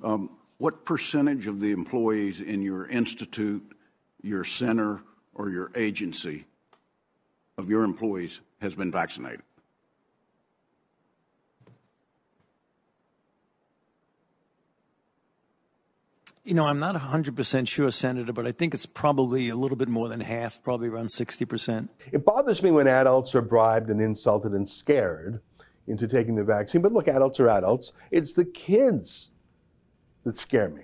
Um, 0.02 0.38
what 0.58 0.86
percentage 0.86 1.48
of 1.48 1.60
the 1.60 1.72
employees 1.72 2.40
in 2.40 2.62
your 2.62 2.86
institute, 2.88 3.76
your 4.22 4.46
center, 4.46 5.02
or 5.34 5.50
your 5.50 5.72
agency 5.76 6.46
of 7.58 7.70
your 7.70 7.84
employees 7.84 8.42
has 8.63 8.75
been 8.75 8.91
vaccinated? 8.91 9.43
You 16.43 16.55
know, 16.55 16.65
I'm 16.65 16.79
not 16.79 16.96
100% 16.96 17.67
sure, 17.70 17.89
Senator, 17.89 18.34
but 18.34 18.46
I 18.46 18.51
think 18.51 18.74
it's 18.74 18.86
probably 18.86 19.48
a 19.48 19.55
little 19.55 19.77
bit 19.77 19.88
more 19.88 20.10
than 20.10 20.20
half, 20.20 20.62
probably 20.62 20.89
around 20.89 21.08
60%. 21.08 21.88
It 22.12 22.25
bothers 22.25 22.62
me 22.62 22.70
when 22.70 22.86
adults 22.86 23.34
are 23.34 23.41
bribed 23.41 23.89
and 23.89 24.01
insulted 24.01 24.51
and 24.51 24.67
scared 24.67 25.39
into 25.88 26.05
taking 26.05 26.36
the 26.36 26.43
vaccine. 26.43 26.82
But 26.82 26.91
look, 26.91 27.08
adults 27.08 27.39
are 27.39 27.48
adults. 27.48 27.93
It's 28.12 28.34
the 28.34 28.43
kids 28.43 29.32
that 30.25 30.38
scare 30.38 30.70
me. 30.70 30.84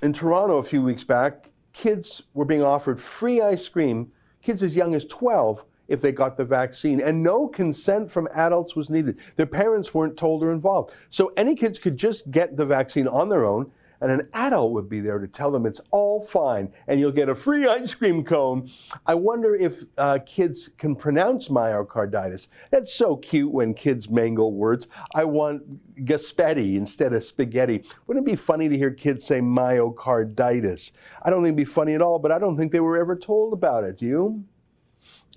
In 0.00 0.12
Toronto 0.12 0.58
a 0.58 0.62
few 0.62 0.82
weeks 0.82 1.02
back, 1.02 1.50
kids 1.72 2.22
were 2.32 2.44
being 2.44 2.62
offered 2.62 3.00
free 3.00 3.40
ice 3.40 3.68
cream, 3.68 4.12
kids 4.42 4.62
as 4.62 4.76
young 4.76 4.94
as 4.94 5.04
12, 5.06 5.64
if 5.92 6.00
they 6.00 6.10
got 6.10 6.38
the 6.38 6.44
vaccine. 6.44 7.00
And 7.00 7.22
no 7.22 7.46
consent 7.46 8.10
from 8.10 8.26
adults 8.34 8.74
was 8.74 8.88
needed. 8.88 9.18
Their 9.36 9.46
parents 9.46 9.92
weren't 9.92 10.16
told 10.16 10.42
or 10.42 10.50
involved. 10.50 10.94
So 11.10 11.32
any 11.36 11.54
kids 11.54 11.78
could 11.78 11.98
just 11.98 12.30
get 12.30 12.56
the 12.56 12.64
vaccine 12.64 13.06
on 13.06 13.28
their 13.28 13.44
own 13.44 13.70
and 14.00 14.10
an 14.10 14.28
adult 14.34 14.72
would 14.72 14.88
be 14.88 14.98
there 14.98 15.20
to 15.20 15.28
tell 15.28 15.52
them 15.52 15.64
it's 15.64 15.80
all 15.92 16.24
fine 16.24 16.72
and 16.88 16.98
you'll 16.98 17.12
get 17.12 17.28
a 17.28 17.34
free 17.34 17.68
ice 17.68 17.94
cream 17.94 18.24
cone. 18.24 18.68
I 19.06 19.14
wonder 19.14 19.54
if 19.54 19.84
uh, 19.96 20.18
kids 20.26 20.70
can 20.76 20.96
pronounce 20.96 21.48
myocarditis. 21.48 22.48
That's 22.70 22.92
so 22.92 23.16
cute 23.16 23.52
when 23.52 23.74
kids 23.74 24.10
mangle 24.10 24.52
words. 24.52 24.88
I 25.14 25.24
want 25.24 26.04
gaspetti 26.04 26.74
instead 26.74 27.12
of 27.12 27.22
spaghetti. 27.22 27.84
Wouldn't 28.06 28.26
it 28.26 28.30
be 28.30 28.36
funny 28.36 28.68
to 28.68 28.76
hear 28.76 28.90
kids 28.90 29.24
say 29.24 29.40
myocarditis? 29.40 30.90
I 31.22 31.30
don't 31.30 31.40
think 31.40 31.54
it'd 31.54 31.56
be 31.58 31.64
funny 31.64 31.94
at 31.94 32.02
all, 32.02 32.18
but 32.18 32.32
I 32.32 32.38
don't 32.38 32.56
think 32.56 32.72
they 32.72 32.80
were 32.80 32.96
ever 32.96 33.14
told 33.14 33.52
about 33.52 33.84
it. 33.84 33.98
Do 33.98 34.06
you? 34.06 34.44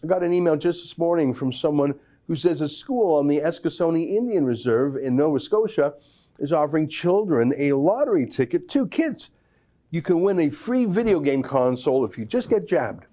I 0.05 0.07
got 0.07 0.21
an 0.21 0.33
email 0.33 0.55
just 0.55 0.83
this 0.83 0.99
morning 0.99 1.33
from 1.33 1.51
someone 1.51 1.99
who 2.27 2.35
says 2.35 2.61
a 2.61 2.69
school 2.69 3.15
on 3.15 3.25
the 3.25 3.39
Eskasoni 3.39 4.09
Indian 4.15 4.45
Reserve 4.45 4.97
in 4.97 5.15
Nova 5.15 5.39
Scotia 5.39 5.95
is 6.37 6.53
offering 6.53 6.87
children 6.87 7.55
a 7.57 7.73
lottery 7.73 8.27
ticket, 8.27 8.69
two 8.69 8.85
kids. 8.85 9.31
You 9.89 10.03
can 10.03 10.21
win 10.21 10.39
a 10.39 10.51
free 10.51 10.85
video 10.85 11.19
game 11.19 11.41
console 11.41 12.05
if 12.05 12.19
you 12.19 12.25
just 12.25 12.51
get 12.51 12.67
jabbed. 12.67 13.07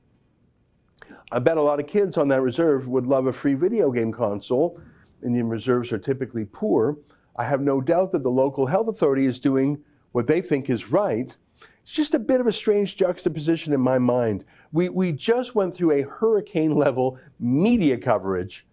I 1.31 1.39
bet 1.39 1.57
a 1.57 1.63
lot 1.63 1.81
of 1.81 1.87
kids 1.87 2.19
on 2.19 2.29
that 2.29 2.43
reserve 2.43 2.89
would 2.89 3.07
love 3.07 3.27
a 3.27 3.33
free 3.33 3.55
video 3.55 3.91
game 3.91 4.13
console. 4.13 4.79
Indian 5.25 5.49
reserves 5.49 5.93
are 5.93 5.99
typically 5.99 6.45
poor. 6.45 6.99
I 7.37 7.45
have 7.45 7.63
no 7.63 7.81
doubt 7.81 8.13
that 8.13 8.23
the 8.23 8.31
local 8.31 8.67
health 8.67 8.89
authority 8.89 9.25
is 9.25 9.41
doing 9.41 9.83
what 10.11 10.27
they 10.27 10.43
think 10.43 10.69
is 10.69 10.91
right. 10.91 11.35
It's 11.83 11.93
just 11.93 12.15
a 12.15 12.19
bit 12.19 12.41
of 12.41 12.47
a 12.47 12.53
strange 12.53 12.97
juxtaposition 12.97 13.73
in 13.73 13.81
my 13.81 13.99
mind. 13.99 14.45
We, 14.71 14.89
we 14.89 15.13
just 15.13 15.55
went 15.55 15.75
through 15.75 15.93
a 15.93 16.03
hurricane 16.03 16.75
level 16.75 17.19
media 17.39 17.99
coverage 17.99 18.67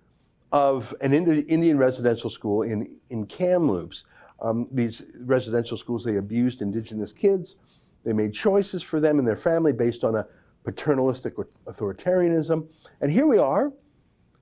of 0.51 0.93
an 1.01 1.13
Indian 1.13 1.77
residential 1.77 2.29
school 2.29 2.63
in, 2.63 2.97
in 3.09 3.25
Kamloops 3.25 4.05
um, 4.41 4.67
these 4.71 5.03
residential 5.19 5.77
schools, 5.77 6.03
they 6.03 6.17
abused 6.17 6.61
indigenous 6.61 7.11
kids. 7.11 7.55
They 8.03 8.13
made 8.13 8.33
choices 8.33 8.81
for 8.81 8.99
them 8.99 9.19
and 9.19 9.27
their 9.27 9.35
family 9.35 9.73
based 9.73 10.03
on 10.03 10.15
a 10.15 10.25
paternalistic 10.63 11.35
authoritarianism. 11.65 12.67
And 13.01 13.11
here 13.11 13.27
we 13.27 13.37
are 13.37 13.73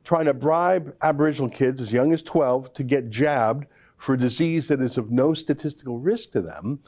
trying 0.03 0.25
to 0.25 0.33
bribe 0.33 0.95
Aboriginal 1.01 1.50
kids 1.50 1.81
as 1.81 1.91
young 1.91 2.13
as 2.13 2.21
12 2.21 2.74
to 2.74 2.83
get 2.83 3.09
jabbed 3.09 3.67
for 3.97 4.13
a 4.13 4.17
disease 4.17 4.67
that 4.67 4.79
is 4.79 4.97
of 4.97 5.12
no 5.12 5.33
statistical 5.33 6.00
risk 6.00 6.31
to 6.31 6.41
them. 6.41 6.79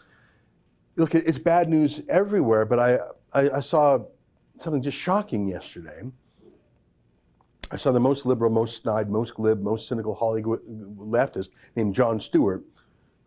Look, 0.95 1.15
it's 1.15 1.37
bad 1.37 1.69
news 1.69 2.01
everywhere, 2.09 2.65
but 2.65 2.79
I, 2.79 2.99
I, 3.33 3.49
I 3.49 3.59
saw 3.61 3.99
something 4.57 4.81
just 4.81 4.97
shocking 4.97 5.47
yesterday. 5.47 6.01
I 7.71 7.77
saw 7.77 7.91
the 7.91 7.99
most 7.99 8.25
liberal, 8.25 8.51
most 8.51 8.81
snide, 8.81 9.09
most 9.09 9.35
glib, 9.35 9.61
most 9.61 9.87
cynical 9.87 10.15
Hollywood 10.15 10.61
leftist 10.97 11.49
named 11.75 11.93
Jon 11.95 12.19
Stewart 12.19 12.63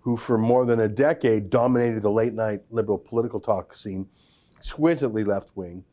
who 0.02 0.16
for 0.16 0.36
more 0.36 0.66
than 0.66 0.80
a 0.80 0.88
decade 0.88 1.48
dominated 1.48 2.02
the 2.02 2.10
late 2.10 2.34
night 2.34 2.60
liberal 2.70 2.98
political 2.98 3.38
talk 3.38 3.74
scene, 3.74 4.08
exquisitely 4.56 5.24
left 5.24 5.50
wing. 5.54 5.84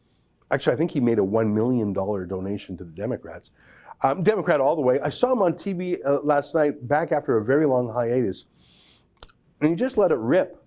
Actually, 0.52 0.74
I 0.74 0.78
think 0.78 0.92
he 0.92 1.00
made 1.00 1.20
a 1.20 1.24
$1 1.24 1.54
million 1.54 1.94
donation 1.94 2.76
to 2.78 2.84
the 2.84 2.92
Democrats. 2.92 3.52
Um, 4.02 4.24
Democrat 4.24 4.60
all 4.60 4.76
the 4.76 4.82
way. 4.82 5.00
I 5.00 5.10
saw 5.10 5.32
him 5.32 5.44
on 5.44 5.54
TV 5.54 6.00
uh, 6.04 6.22
last 6.22 6.56
night, 6.56 6.88
back 6.88 7.12
after 7.12 7.38
a 7.38 7.46
very 7.46 7.68
long 7.68 7.94
hiatus, 7.94 8.46
and 9.62 9.70
he 9.70 9.76
just 9.76 9.98
let 9.98 10.12
it 10.12 10.18
rip 10.18 10.59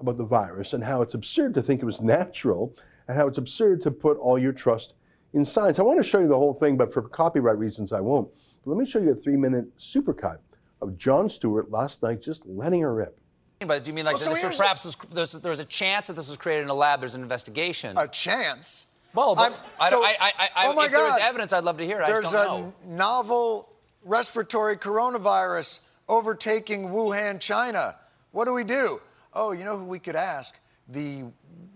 about 0.00 0.18
the 0.18 0.24
virus 0.24 0.72
and 0.72 0.84
how 0.84 1.02
it's 1.02 1.14
absurd 1.14 1.54
to 1.54 1.62
think 1.62 1.82
it 1.82 1.86
was 1.86 2.00
natural 2.00 2.74
and 3.08 3.16
how 3.16 3.26
it's 3.26 3.38
absurd 3.38 3.82
to 3.82 3.90
put 3.90 4.16
all 4.18 4.38
your 4.38 4.52
trust 4.52 4.94
in 5.32 5.44
science. 5.44 5.78
I 5.78 5.82
want 5.82 5.98
to 5.98 6.04
show 6.04 6.20
you 6.20 6.28
the 6.28 6.36
whole 6.36 6.54
thing, 6.54 6.76
but 6.76 6.92
for 6.92 7.02
copyright 7.02 7.58
reasons, 7.58 7.92
I 7.92 8.00
won't. 8.00 8.28
But 8.64 8.72
let 8.72 8.78
me 8.78 8.86
show 8.86 8.98
you 8.98 9.10
a 9.10 9.14
three 9.14 9.36
minute 9.36 9.76
supercut 9.78 10.38
of 10.82 10.96
Jon 10.96 11.28
Stewart 11.28 11.70
last 11.70 12.02
night 12.02 12.22
just 12.22 12.44
letting 12.46 12.80
her 12.80 12.94
rip. 12.94 13.20
But 13.60 13.84
do 13.84 13.90
you 13.90 13.94
mean 13.94 14.06
like 14.06 14.16
oh, 14.16 14.20
well, 14.20 14.34
this 14.34 14.42
was 14.42 14.56
perhaps 14.56 14.84
was, 14.84 14.96
there's, 14.96 15.32
there's 15.32 15.60
a 15.60 15.64
chance 15.64 16.06
that 16.06 16.14
this 16.14 16.28
was 16.28 16.38
created 16.38 16.62
in 16.62 16.70
a 16.70 16.74
lab? 16.74 17.00
There's 17.00 17.14
an 17.14 17.22
investigation. 17.22 17.96
A 17.98 18.08
chance? 18.08 18.94
Well, 19.12 19.34
but 19.34 19.58
I, 19.78 19.90
so, 19.90 20.02
I, 20.02 20.16
I, 20.20 20.32
I, 20.56 20.66
oh 20.68 20.72
my 20.72 20.86
if 20.86 20.92
God. 20.92 20.98
there 20.98 21.04
was 21.04 21.20
evidence, 21.20 21.52
I'd 21.52 21.64
love 21.64 21.78
to 21.78 21.84
hear 21.84 22.00
it. 22.00 22.06
There's 22.06 22.32
a 22.32 22.46
know. 22.46 22.74
novel 22.86 23.68
respiratory 24.04 24.76
coronavirus 24.76 25.86
overtaking 26.08 26.88
Wuhan, 26.88 27.40
China. 27.40 27.96
What 28.30 28.46
do 28.46 28.54
we 28.54 28.64
do? 28.64 29.00
Oh, 29.32 29.52
you 29.52 29.64
know 29.64 29.78
who 29.78 29.84
we 29.84 29.98
could 29.98 30.16
ask? 30.16 30.58
The 30.88 31.24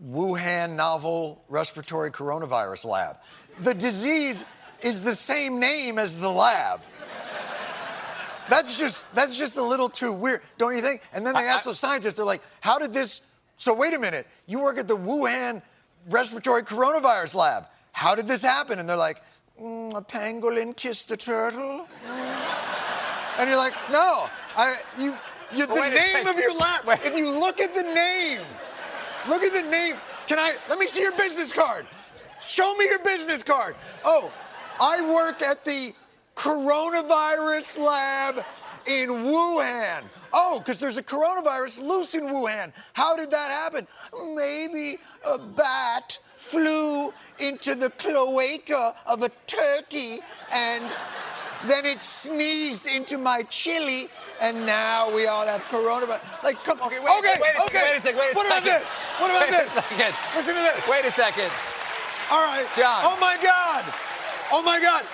Wuhan 0.04 0.76
novel 0.76 1.44
respiratory 1.48 2.10
coronavirus 2.10 2.86
lab. 2.86 3.16
The 3.60 3.74
disease 3.74 4.44
is 4.82 5.00
the 5.00 5.12
same 5.12 5.60
name 5.60 5.98
as 5.98 6.16
the 6.16 6.30
lab. 6.30 6.80
That's 8.48 8.78
just 8.78 9.12
that's 9.14 9.38
just 9.38 9.56
a 9.56 9.62
little 9.62 9.88
too 9.88 10.12
weird, 10.12 10.42
don't 10.58 10.74
you 10.74 10.82
think? 10.82 11.00
And 11.14 11.26
then 11.26 11.34
they 11.34 11.46
ask 11.46 11.64
those 11.64 11.78
scientists, 11.78 12.14
they're 12.14 12.26
like, 12.26 12.42
"How 12.60 12.78
did 12.78 12.92
this?" 12.92 13.22
So 13.56 13.72
wait 13.72 13.94
a 13.94 13.98
minute, 13.98 14.26
you 14.46 14.60
work 14.60 14.76
at 14.76 14.86
the 14.86 14.96
Wuhan 14.96 15.62
respiratory 16.10 16.62
coronavirus 16.62 17.36
lab. 17.36 17.64
How 17.92 18.14
did 18.14 18.26
this 18.26 18.42
happen? 18.42 18.78
And 18.78 18.88
they're 18.88 18.96
like, 18.98 19.22
mm, 19.58 19.96
"A 19.96 20.02
pangolin 20.02 20.76
kissed 20.76 21.10
a 21.10 21.16
turtle." 21.16 21.88
Mm. 22.06 23.38
And 23.38 23.48
you're 23.48 23.58
like, 23.58 23.74
"No, 23.90 24.28
I 24.56 24.76
you." 24.98 25.16
You 25.56 25.66
the 25.66 25.74
name 25.74 26.26
of 26.26 26.38
your 26.38 26.54
lab. 26.54 26.84
Wait. 26.86 27.00
If 27.04 27.16
you 27.16 27.30
look 27.30 27.60
at 27.60 27.74
the 27.74 27.82
name, 27.82 28.40
look 29.28 29.42
at 29.42 29.52
the 29.52 29.68
name. 29.70 29.94
Can 30.26 30.38
I? 30.38 30.56
Let 30.68 30.78
me 30.78 30.86
see 30.86 31.00
your 31.00 31.16
business 31.16 31.52
card. 31.52 31.86
Show 32.40 32.74
me 32.76 32.84
your 32.86 32.98
business 33.00 33.42
card. 33.42 33.74
Oh, 34.04 34.32
I 34.80 35.00
work 35.12 35.42
at 35.42 35.64
the 35.64 35.92
coronavirus 36.36 37.78
lab 37.78 38.44
in 38.86 39.08
Wuhan. 39.08 40.04
Oh, 40.32 40.58
because 40.58 40.78
there's 40.78 40.96
a 40.96 41.02
coronavirus 41.02 41.82
loose 41.82 42.14
in 42.14 42.24
Wuhan. 42.24 42.72
How 42.92 43.16
did 43.16 43.30
that 43.30 43.50
happen? 43.50 43.86
Maybe 44.34 44.96
a 45.30 45.38
bat 45.38 46.18
flew 46.36 47.12
into 47.38 47.74
the 47.74 47.90
cloaca 47.90 48.94
of 49.06 49.22
a 49.22 49.30
turkey 49.46 50.18
and 50.52 50.84
then 51.66 51.86
it 51.86 52.02
sneezed 52.02 52.86
into 52.86 53.16
my 53.16 53.42
chili. 53.44 54.08
And 54.40 54.66
now 54.66 55.14
we 55.14 55.26
all 55.26 55.46
have 55.46 55.62
coronavirus. 55.64 56.20
Like, 56.42 56.62
come 56.64 56.80
on. 56.80 56.88
Okay, 56.88 56.98
wait 57.00 57.18
okay, 57.18 57.34
wait 57.40 57.54
a 57.56 57.62
okay. 57.64 57.78
second, 57.78 57.88
wait 57.88 57.96
a 57.96 58.00
second, 58.00 58.18
wait 58.18 58.32
a 58.32 58.34
what 58.34 58.46
second. 58.46 58.68
about 58.68 58.78
this? 58.80 58.96
What 59.18 59.30
about 59.30 59.40
Wait 59.40 59.48
a 59.48 59.62
this? 59.62 59.72
second. 59.72 60.14
Listen 60.34 60.54
to 60.56 60.60
this. 60.62 60.88
Wait 60.90 61.04
a 61.04 61.10
second. 61.10 61.50
All 62.30 62.42
right. 62.42 62.66
John. 62.76 63.02
Oh 63.04 63.16
my 63.20 63.36
God. 63.42 63.84
Oh 64.52 64.62
my 64.62 64.80
God. 64.80 65.04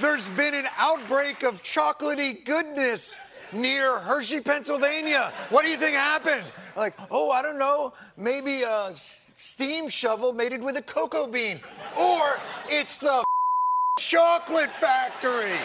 There's 0.00 0.28
been 0.30 0.54
an 0.54 0.66
outbreak 0.78 1.42
of 1.42 1.62
chocolatey 1.62 2.44
goodness 2.44 3.18
near 3.52 3.98
Hershey, 3.98 4.40
Pennsylvania. 4.40 5.32
What 5.50 5.64
do 5.64 5.70
you 5.70 5.76
think 5.76 5.94
happened? 5.94 6.44
Like, 6.76 6.94
oh, 7.10 7.30
I 7.30 7.42
don't 7.42 7.58
know. 7.58 7.92
Maybe 8.16 8.62
a 8.62 8.90
steam 8.94 9.88
shovel 9.88 10.32
mated 10.32 10.62
with 10.62 10.76
a 10.76 10.82
cocoa 10.82 11.26
bean. 11.26 11.60
Or 11.98 12.20
it's 12.68 12.98
the 12.98 13.24
chocolate 13.98 14.70
factory. 14.70 15.58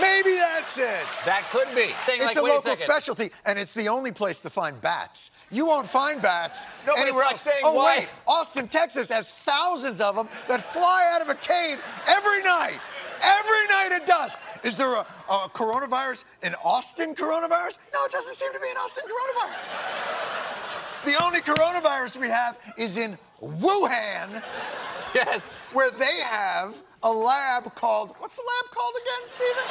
Maybe 0.00 0.34
that's 0.36 0.78
it. 0.78 1.04
That 1.26 1.44
could 1.50 1.68
be. 1.74 1.92
Think 2.06 2.22
It's 2.22 2.24
like, 2.24 2.36
a 2.36 2.42
wait 2.42 2.52
a 2.52 2.56
local 2.56 2.76
specialty, 2.76 3.30
and 3.44 3.58
it's 3.58 3.74
the 3.74 3.88
only 3.88 4.12
place 4.12 4.40
to 4.40 4.50
find 4.50 4.80
bats. 4.80 5.30
You 5.50 5.66
won't 5.66 5.86
find 5.86 6.22
bats 6.22 6.64
No, 6.86 6.92
but 6.94 7.00
it's 7.00 7.00
anywhere 7.02 7.22
like 7.24 7.32
else. 7.32 7.42
saying 7.42 7.62
oh 7.64 7.74
why- 7.74 7.98
wait, 8.00 8.08
Austin, 8.26 8.68
Texas 8.68 9.10
has 9.10 9.28
thousands 9.28 10.00
of 10.00 10.16
them 10.16 10.28
that 10.48 10.62
fly 10.62 11.10
out 11.14 11.20
of 11.20 11.28
a 11.28 11.34
cave 11.34 11.78
every 12.08 12.42
night. 12.42 12.78
Every 13.24 13.66
night 13.68 13.90
at 13.92 14.06
dusk. 14.06 14.38
Is 14.64 14.76
there 14.76 14.94
a, 14.94 15.06
a 15.30 15.48
coronavirus, 15.52 16.24
an 16.42 16.54
Austin 16.64 17.14
coronavirus? 17.14 17.78
No, 17.94 18.04
it 18.04 18.10
doesn't 18.12 18.34
seem 18.34 18.52
to 18.52 18.58
be 18.58 18.68
an 18.70 18.76
Austin 18.78 19.04
coronavirus. 19.04 21.04
The 21.04 21.24
only 21.24 21.40
coronavirus 21.40 22.20
we 22.20 22.28
have 22.28 22.58
is 22.78 22.96
in 22.96 23.18
Wuhan, 23.42 24.42
Yes. 25.14 25.48
where 25.72 25.90
they 25.90 26.20
have 26.24 26.80
a 27.02 27.12
lab 27.12 27.74
called, 27.74 28.14
what's 28.18 28.36
the 28.36 28.42
lab 28.42 28.70
called 28.70 28.94
again, 29.02 29.28
Stephen? 29.28 29.64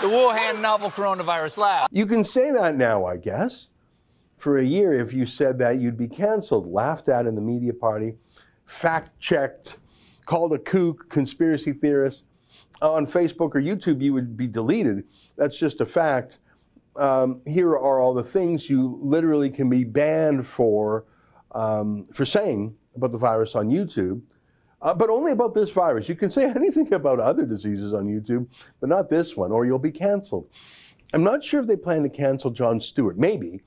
The 0.00 0.16
Wuhan 0.16 0.60
novel 0.60 0.90
coronavirus 0.90 1.58
lab. 1.58 1.88
You 1.92 2.06
can 2.06 2.24
say 2.24 2.50
that 2.50 2.76
now, 2.76 3.04
I 3.04 3.16
guess. 3.16 3.68
For 4.36 4.58
a 4.58 4.64
year, 4.64 4.92
if 4.92 5.12
you 5.12 5.24
said 5.24 5.58
that, 5.60 5.78
you'd 5.78 5.96
be 5.96 6.08
canceled, 6.08 6.66
laughed 6.66 7.08
at 7.08 7.26
in 7.26 7.36
the 7.36 7.40
media 7.40 7.72
party, 7.72 8.16
fact 8.64 9.18
checked, 9.20 9.76
called 10.26 10.52
a 10.52 10.58
kook, 10.58 11.08
conspiracy 11.08 11.72
theorist. 11.72 12.24
On 12.80 13.06
Facebook 13.06 13.54
or 13.54 13.62
YouTube, 13.62 14.02
you 14.02 14.12
would 14.12 14.36
be 14.36 14.48
deleted. 14.48 15.04
That's 15.36 15.56
just 15.58 15.80
a 15.80 15.86
fact. 15.86 16.40
Um, 16.96 17.40
here 17.46 17.70
are 17.70 18.00
all 18.00 18.12
the 18.12 18.24
things 18.24 18.68
you 18.68 18.98
literally 19.00 19.48
can 19.48 19.70
be 19.70 19.84
banned 19.84 20.46
for 20.46 21.04
um, 21.52 22.04
for 22.06 22.26
saying 22.26 22.76
about 22.94 23.12
the 23.12 23.18
virus 23.18 23.54
on 23.54 23.68
YouTube. 23.68 24.22
Uh, 24.82 24.92
but 24.92 25.08
only 25.08 25.30
about 25.30 25.54
this 25.54 25.70
virus. 25.70 26.08
You 26.08 26.16
can 26.16 26.30
say 26.30 26.44
anything 26.56 26.92
about 26.92 27.20
other 27.20 27.46
diseases 27.46 27.94
on 27.94 28.06
YouTube, 28.06 28.48
but 28.80 28.88
not 28.88 29.08
this 29.08 29.36
one, 29.36 29.52
or 29.52 29.64
you'll 29.64 29.78
be 29.78 29.92
canceled. 29.92 30.50
I'm 31.14 31.22
not 31.22 31.44
sure 31.44 31.60
if 31.60 31.66
they 31.66 31.76
plan 31.76 32.02
to 32.02 32.08
cancel 32.08 32.50
Jon 32.50 32.80
Stewart. 32.80 33.18
Maybe. 33.18 33.60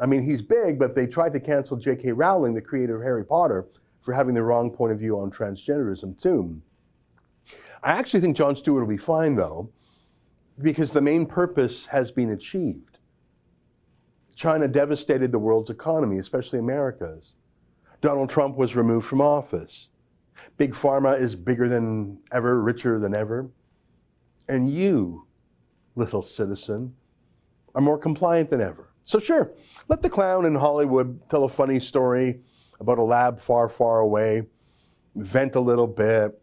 I 0.00 0.06
mean, 0.06 0.22
he's 0.22 0.42
big, 0.42 0.78
but 0.78 0.94
they 0.94 1.06
tried 1.06 1.32
to 1.34 1.40
cancel 1.40 1.76
J.K. 1.76 2.12
Rowling, 2.12 2.54
the 2.54 2.60
creator 2.60 2.96
of 2.96 3.02
Harry 3.02 3.24
Potter, 3.24 3.66
for 4.00 4.12
having 4.14 4.34
the 4.34 4.42
wrong 4.42 4.70
point 4.70 4.92
of 4.92 4.98
view 4.98 5.18
on 5.18 5.30
transgenderism, 5.30 6.20
too. 6.20 6.60
I 7.82 7.92
actually 7.92 8.20
think 8.20 8.36
Jon 8.36 8.56
Stewart 8.56 8.82
will 8.82 8.88
be 8.88 8.96
fine, 8.96 9.36
though, 9.36 9.70
because 10.60 10.92
the 10.92 11.00
main 11.00 11.26
purpose 11.26 11.86
has 11.86 12.10
been 12.10 12.30
achieved. 12.30 12.98
China 14.34 14.66
devastated 14.66 15.30
the 15.30 15.38
world's 15.38 15.70
economy, 15.70 16.18
especially 16.18 16.58
America's. 16.58 17.34
Donald 18.00 18.30
Trump 18.30 18.56
was 18.56 18.74
removed 18.74 19.06
from 19.06 19.20
office. 19.20 19.90
Big 20.56 20.72
Pharma 20.72 21.18
is 21.18 21.34
bigger 21.34 21.68
than 21.68 22.18
ever, 22.32 22.60
richer 22.60 22.98
than 22.98 23.14
ever. 23.14 23.50
And 24.48 24.70
you, 24.70 25.26
little 25.94 26.22
citizen, 26.22 26.94
are 27.74 27.80
more 27.80 27.98
compliant 27.98 28.50
than 28.50 28.60
ever. 28.60 28.90
So, 29.04 29.18
sure, 29.18 29.52
let 29.88 30.02
the 30.02 30.08
clown 30.08 30.46
in 30.46 30.54
Hollywood 30.54 31.28
tell 31.28 31.44
a 31.44 31.48
funny 31.48 31.80
story 31.80 32.40
about 32.80 32.98
a 32.98 33.02
lab 33.02 33.38
far, 33.38 33.68
far 33.68 34.00
away, 34.00 34.46
vent 35.14 35.56
a 35.56 35.60
little 35.60 35.86
bit. 35.86 36.40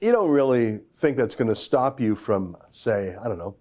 You 0.00 0.12
don't 0.12 0.30
really 0.30 0.80
think 0.94 1.16
that's 1.16 1.34
going 1.34 1.48
to 1.48 1.56
stop 1.56 2.00
you 2.00 2.14
from, 2.14 2.56
say, 2.68 3.16
I 3.22 3.28
don't 3.28 3.38
know, 3.38 3.56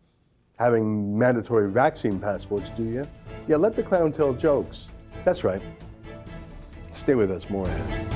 having 0.57 1.17
mandatory 1.17 1.71
vaccine 1.71 2.19
passports, 2.19 2.69
do 2.77 2.83
you? 2.83 3.07
Yeah, 3.47 3.57
let 3.57 3.75
the 3.75 3.83
clown 3.83 4.11
tell 4.11 4.33
jokes. 4.33 4.87
That's 5.23 5.43
right. 5.43 5.61
Stay 6.93 7.15
with 7.15 7.31
us, 7.31 7.49
more 7.49 7.67
ahead. 7.67 8.14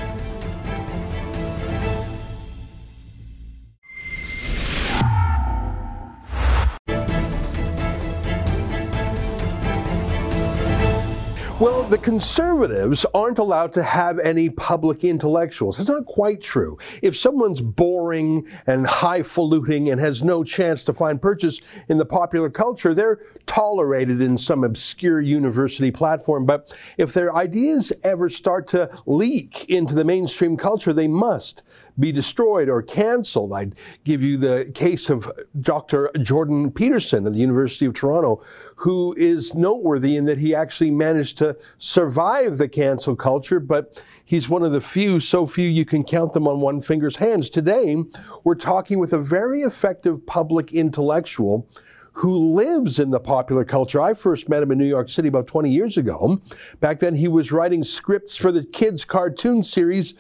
The 11.90 11.98
conservatives 11.98 13.04
aren't 13.16 13.40
allowed 13.40 13.74
to 13.74 13.82
have 13.82 14.20
any 14.20 14.48
public 14.48 15.04
intellectuals. 15.04 15.80
It's 15.80 15.90
not 15.90 16.06
quite 16.06 16.40
true. 16.40 16.78
If 17.02 17.18
someone's 17.18 17.62
boring 17.62 18.48
and 18.68 18.86
highfalutin 18.86 19.88
and 19.92 20.00
has 20.00 20.22
no 20.22 20.44
chance 20.44 20.84
to 20.84 20.94
find 20.94 21.20
purchase 21.20 21.62
in 21.88 21.98
the 21.98 22.06
popular 22.06 22.52
culture, 22.52 22.94
they're 22.94 23.22
tolerated 23.48 24.22
in 24.22 24.38
some 24.38 24.64
obscure 24.64 25.20
university 25.20 25.90
platform. 25.90 26.46
But 26.46 26.76
if 27.00 27.12
their 27.12 27.36
ideas 27.36 27.92
ever 28.04 28.30
start 28.30 28.68
to 28.68 28.92
leak 29.08 29.68
into 29.68 29.96
the 29.96 30.06
mainstream 30.06 30.58
culture, 30.58 30.94
they 30.94 31.08
must 31.08 31.64
be 32.00 32.12
destroyed 32.12 32.70
or 32.70 32.82
canceled. 32.82 33.54
I'd 33.54 33.76
give 34.04 34.24
you 34.24 34.38
the 34.38 34.72
case 34.74 35.10
of 35.10 35.32
Dr. 35.60 36.10
Jordan 36.22 36.72
Peterson 36.72 37.28
of 37.28 37.34
the 37.34 37.40
University 37.40 37.86
of 37.86 37.94
Toronto, 37.94 38.42
who 38.78 39.14
is 39.18 39.54
noteworthy 39.54 40.16
in 40.16 40.26
that 40.26 40.38
he 40.38 40.56
actually 40.56 40.92
managed 40.92 41.38
to 41.40 41.58
survive 41.78 42.58
the 42.58 42.70
cancel 42.70 43.16
culture, 43.16 43.60
but 43.60 44.02
he's 44.24 44.48
one 44.48 44.64
of 44.64 44.72
the 44.72 44.82
few, 44.82 45.20
so 45.20 45.46
few 45.46 45.68
you 45.68 45.86
can 45.86 46.04
count 46.04 46.34
them 46.34 46.48
on 46.48 46.62
one 46.62 46.82
finger's 46.82 47.18
hands. 47.18 47.50
Today, 47.50 47.98
we're 48.44 48.56
talking 48.56 49.00
with 49.00 49.14
a 49.14 49.20
very 49.20 49.62
effective 49.62 50.26
public 50.26 50.72
intellectual 50.72 51.68
who 52.14 52.36
lives 52.36 53.00
in 53.00 53.12
the 53.12 53.20
popular 53.20 53.64
culture. 53.64 54.02
I 54.02 54.14
first 54.14 54.50
met 54.50 54.62
him 54.62 54.72
in 54.72 54.78
New 54.78 54.86
York 54.86 55.08
City 55.08 55.30
about 55.30 55.48
20 55.48 55.70
years 55.70 55.98
ago. 55.98 56.42
Back 56.82 57.00
then, 57.00 57.16
he 57.16 57.30
was 57.30 57.52
writing 57.52 57.82
scripts 57.84 58.36
for 58.36 58.52
the 58.52 58.64
kids' 58.64 59.06
cartoon 59.06 59.64
series 59.64 60.16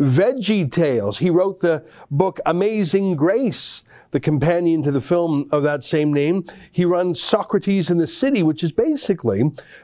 Veggie 0.00 0.70
Tales. 0.72 1.18
He 1.18 1.28
wrote 1.28 1.60
the 1.60 1.84
book 2.10 2.40
Amazing 2.46 3.16
Grace, 3.16 3.84
the 4.12 4.20
companion 4.20 4.82
to 4.82 4.90
the 4.90 5.00
film 5.00 5.44
of 5.52 5.62
that 5.62 5.84
same 5.84 6.10
name. 6.10 6.46
He 6.72 6.86
runs 6.86 7.20
Socrates 7.20 7.90
in 7.90 7.98
the 7.98 8.06
City, 8.06 8.42
which 8.42 8.64
is 8.64 8.72
basically 8.72 9.42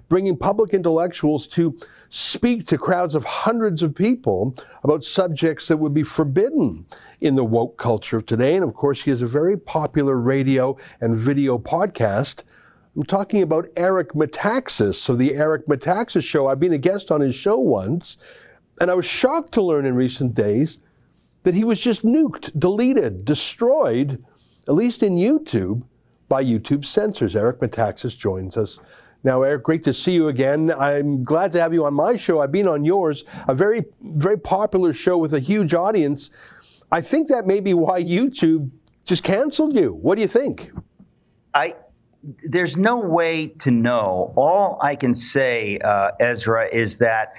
bringing 0.09 0.37
public 0.39 0.73
intellectuals 0.73 1.47
to 1.49 1.79
speak 2.09 2.67
to 2.69 2.79
crowds 2.79 3.15
of 3.15 3.27
hundreds 3.27 3.83
of 3.83 3.95
people 3.95 4.57
about 4.83 5.05
subjects 5.05 5.69
that 5.69 5.77
would 5.77 5.93
be 5.93 6.03
forbidden 6.03 6.87
in 7.21 7.35
the 7.35 7.45
woke 7.45 7.77
culture 7.77 8.17
of 8.17 8.25
today. 8.25 8.55
And 8.55 8.65
of 8.65 8.73
course, 8.73 9.03
he 9.03 9.11
has 9.11 9.21
a 9.21 9.27
very 9.27 9.59
popular 9.59 10.17
radio 10.17 10.79
and 10.99 11.15
video 11.15 11.59
podcast. 11.59 12.43
I'm 12.97 13.05
talking 13.05 13.43
about 13.43 13.69
Eric 13.77 14.15
Metaxas. 14.15 14.95
So, 14.95 15.15
the 15.15 15.35
Eric 15.35 15.67
Metaxas 15.67 16.25
Show, 16.25 16.47
I've 16.47 16.59
been 16.59 16.73
a 16.73 16.79
guest 16.79 17.11
on 17.11 17.21
his 17.21 17.35
show 17.35 17.59
once. 17.59 18.17
And 18.81 18.91
I 18.91 18.95
was 18.95 19.07
shocked 19.07 19.53
to 19.53 19.63
learn 19.63 19.87
in 19.87 19.95
recent 19.95 20.35
days 20.35 20.79
that 21.43 21.55
he 21.55 21.65
was 21.65 21.81
just 21.81 22.05
nuked, 22.05 22.59
deleted, 22.59 23.25
destroyed, 23.25 24.25
at 24.69 24.75
least 24.75 25.03
in 25.03 25.15
YouTube, 25.15 25.85
by 26.29 26.43
YouTube 26.43 26.85
censors. 26.85 27.37
Eric 27.37 27.61
Metaxas 27.61 28.19
joins 28.19 28.57
us. 28.57 28.81
Now, 29.23 29.43
Eric, 29.43 29.63
great 29.63 29.85
to 29.85 29.93
see 29.93 30.13
you 30.13 30.29
again. 30.29 30.73
I'm 30.73 31.23
glad 31.23 31.53
to 31.53 31.61
have 31.61 31.73
you 31.73 31.85
on 31.85 31.95
my 31.95 32.17
show. 32.17 32.41
I've 32.41 32.53
been 32.53 32.69
on 32.69 32.85
yours, 32.85 33.25
a 33.49 33.55
very, 33.55 33.85
very 34.01 34.39
popular 34.39 34.93
show 34.93 35.19
with 35.19 35.35
a 35.35 35.41
huge 35.41 35.75
audience. 35.75 36.31
I 36.93 37.01
think 37.01 37.29
that 37.29 37.47
may 37.47 37.61
be 37.61 37.75
why 37.75 38.03
YouTube 38.03 38.71
just 39.05 39.23
canceled 39.23 39.75
you. 39.75 39.93
What 39.95 40.17
do 40.17 40.23
you 40.23 40.29
think? 40.29 40.71
I 41.55 41.75
there's 42.49 42.77
no 42.77 42.99
way 43.01 43.49
to 43.49 43.71
know. 43.71 44.33
All 44.37 44.79
I 44.83 44.97
can 44.97 45.15
say, 45.15 45.79
uh, 45.79 46.11
Ezra, 46.19 46.69
is 46.73 46.97
that 46.99 47.35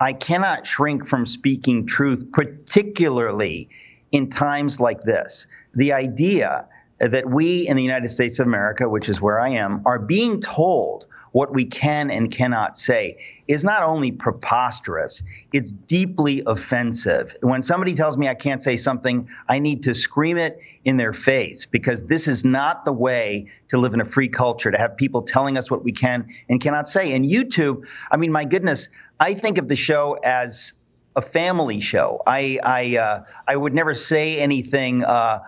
I 0.00 0.14
cannot 0.14 0.66
shrink 0.66 1.06
from 1.06 1.26
speaking 1.26 1.86
truth, 1.86 2.32
particularly 2.32 3.68
in 4.10 4.30
times 4.30 4.80
like 4.80 5.02
this. 5.02 5.46
The 5.74 5.92
idea 5.92 6.66
that 6.98 7.28
we 7.28 7.68
in 7.68 7.76
the 7.76 7.82
United 7.82 8.08
States 8.08 8.38
of 8.38 8.46
America, 8.46 8.88
which 8.88 9.08
is 9.10 9.20
where 9.20 9.38
I 9.38 9.50
am, 9.50 9.82
are 9.84 9.98
being 9.98 10.40
told 10.40 11.06
what 11.32 11.52
we 11.52 11.64
can 11.64 12.10
and 12.10 12.30
cannot 12.30 12.76
say 12.76 13.18
is 13.46 13.64
not 13.64 13.82
only 13.82 14.12
preposterous, 14.12 15.22
it's 15.52 15.72
deeply 15.72 16.42
offensive. 16.46 17.34
When 17.40 17.62
somebody 17.62 17.94
tells 17.94 18.16
me 18.16 18.28
I 18.28 18.34
can't 18.34 18.62
say 18.62 18.76
something, 18.76 19.28
I 19.48 19.58
need 19.58 19.84
to 19.84 19.94
scream 19.94 20.38
it 20.38 20.60
in 20.84 20.96
their 20.96 21.12
face 21.12 21.66
because 21.66 22.02
this 22.02 22.28
is 22.28 22.44
not 22.44 22.84
the 22.84 22.92
way 22.92 23.46
to 23.68 23.78
live 23.78 23.94
in 23.94 24.00
a 24.00 24.04
free 24.04 24.28
culture, 24.28 24.70
to 24.70 24.78
have 24.78 24.96
people 24.96 25.22
telling 25.22 25.56
us 25.56 25.70
what 25.70 25.84
we 25.84 25.92
can 25.92 26.28
and 26.48 26.60
cannot 26.60 26.88
say. 26.88 27.12
And 27.12 27.24
YouTube, 27.24 27.86
I 28.10 28.16
mean, 28.16 28.32
my 28.32 28.44
goodness, 28.44 28.88
I 29.18 29.34
think 29.34 29.58
of 29.58 29.68
the 29.68 29.76
show 29.76 30.18
as 30.24 30.72
a 31.16 31.22
family 31.22 31.80
show. 31.80 32.22
I, 32.26 32.58
I, 32.62 32.96
uh, 32.96 33.24
I 33.46 33.56
would 33.56 33.74
never 33.74 33.94
say 33.94 34.38
anything. 34.38 35.04
Uh, 35.04 35.40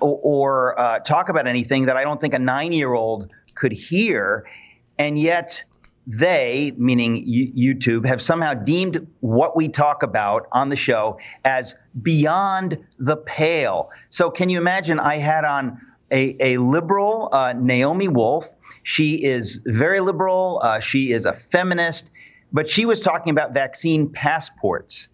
or, 0.00 0.78
uh, 0.78 0.98
talk 0.98 1.30
about 1.30 1.46
anything 1.46 1.86
that 1.86 1.96
I 1.96 2.04
don't 2.04 2.20
think 2.20 2.34
a 2.34 2.38
nine 2.38 2.72
year 2.72 2.92
old 2.92 3.30
could 3.54 3.72
hear. 3.72 4.44
And 4.98 5.18
yet, 5.18 5.64
they, 6.06 6.72
meaning 6.76 7.16
YouTube, 7.16 8.06
have 8.06 8.22
somehow 8.22 8.54
deemed 8.54 9.06
what 9.20 9.56
we 9.56 9.68
talk 9.68 10.02
about 10.02 10.46
on 10.52 10.70
the 10.70 10.76
show 10.76 11.18
as 11.44 11.74
beyond 12.00 12.78
the 12.98 13.16
pale. 13.16 13.90
So, 14.08 14.30
can 14.30 14.48
you 14.48 14.58
imagine? 14.58 14.98
I 14.98 15.16
had 15.16 15.44
on 15.44 15.80
a, 16.10 16.54
a 16.54 16.58
liberal, 16.58 17.28
uh, 17.30 17.52
Naomi 17.52 18.08
Wolf. 18.08 18.48
She 18.82 19.22
is 19.22 19.60
very 19.66 20.00
liberal, 20.00 20.60
uh, 20.62 20.80
she 20.80 21.12
is 21.12 21.26
a 21.26 21.34
feminist, 21.34 22.10
but 22.52 22.70
she 22.70 22.86
was 22.86 23.00
talking 23.00 23.30
about 23.30 23.52
vaccine 23.52 24.08
passports. 24.10 25.08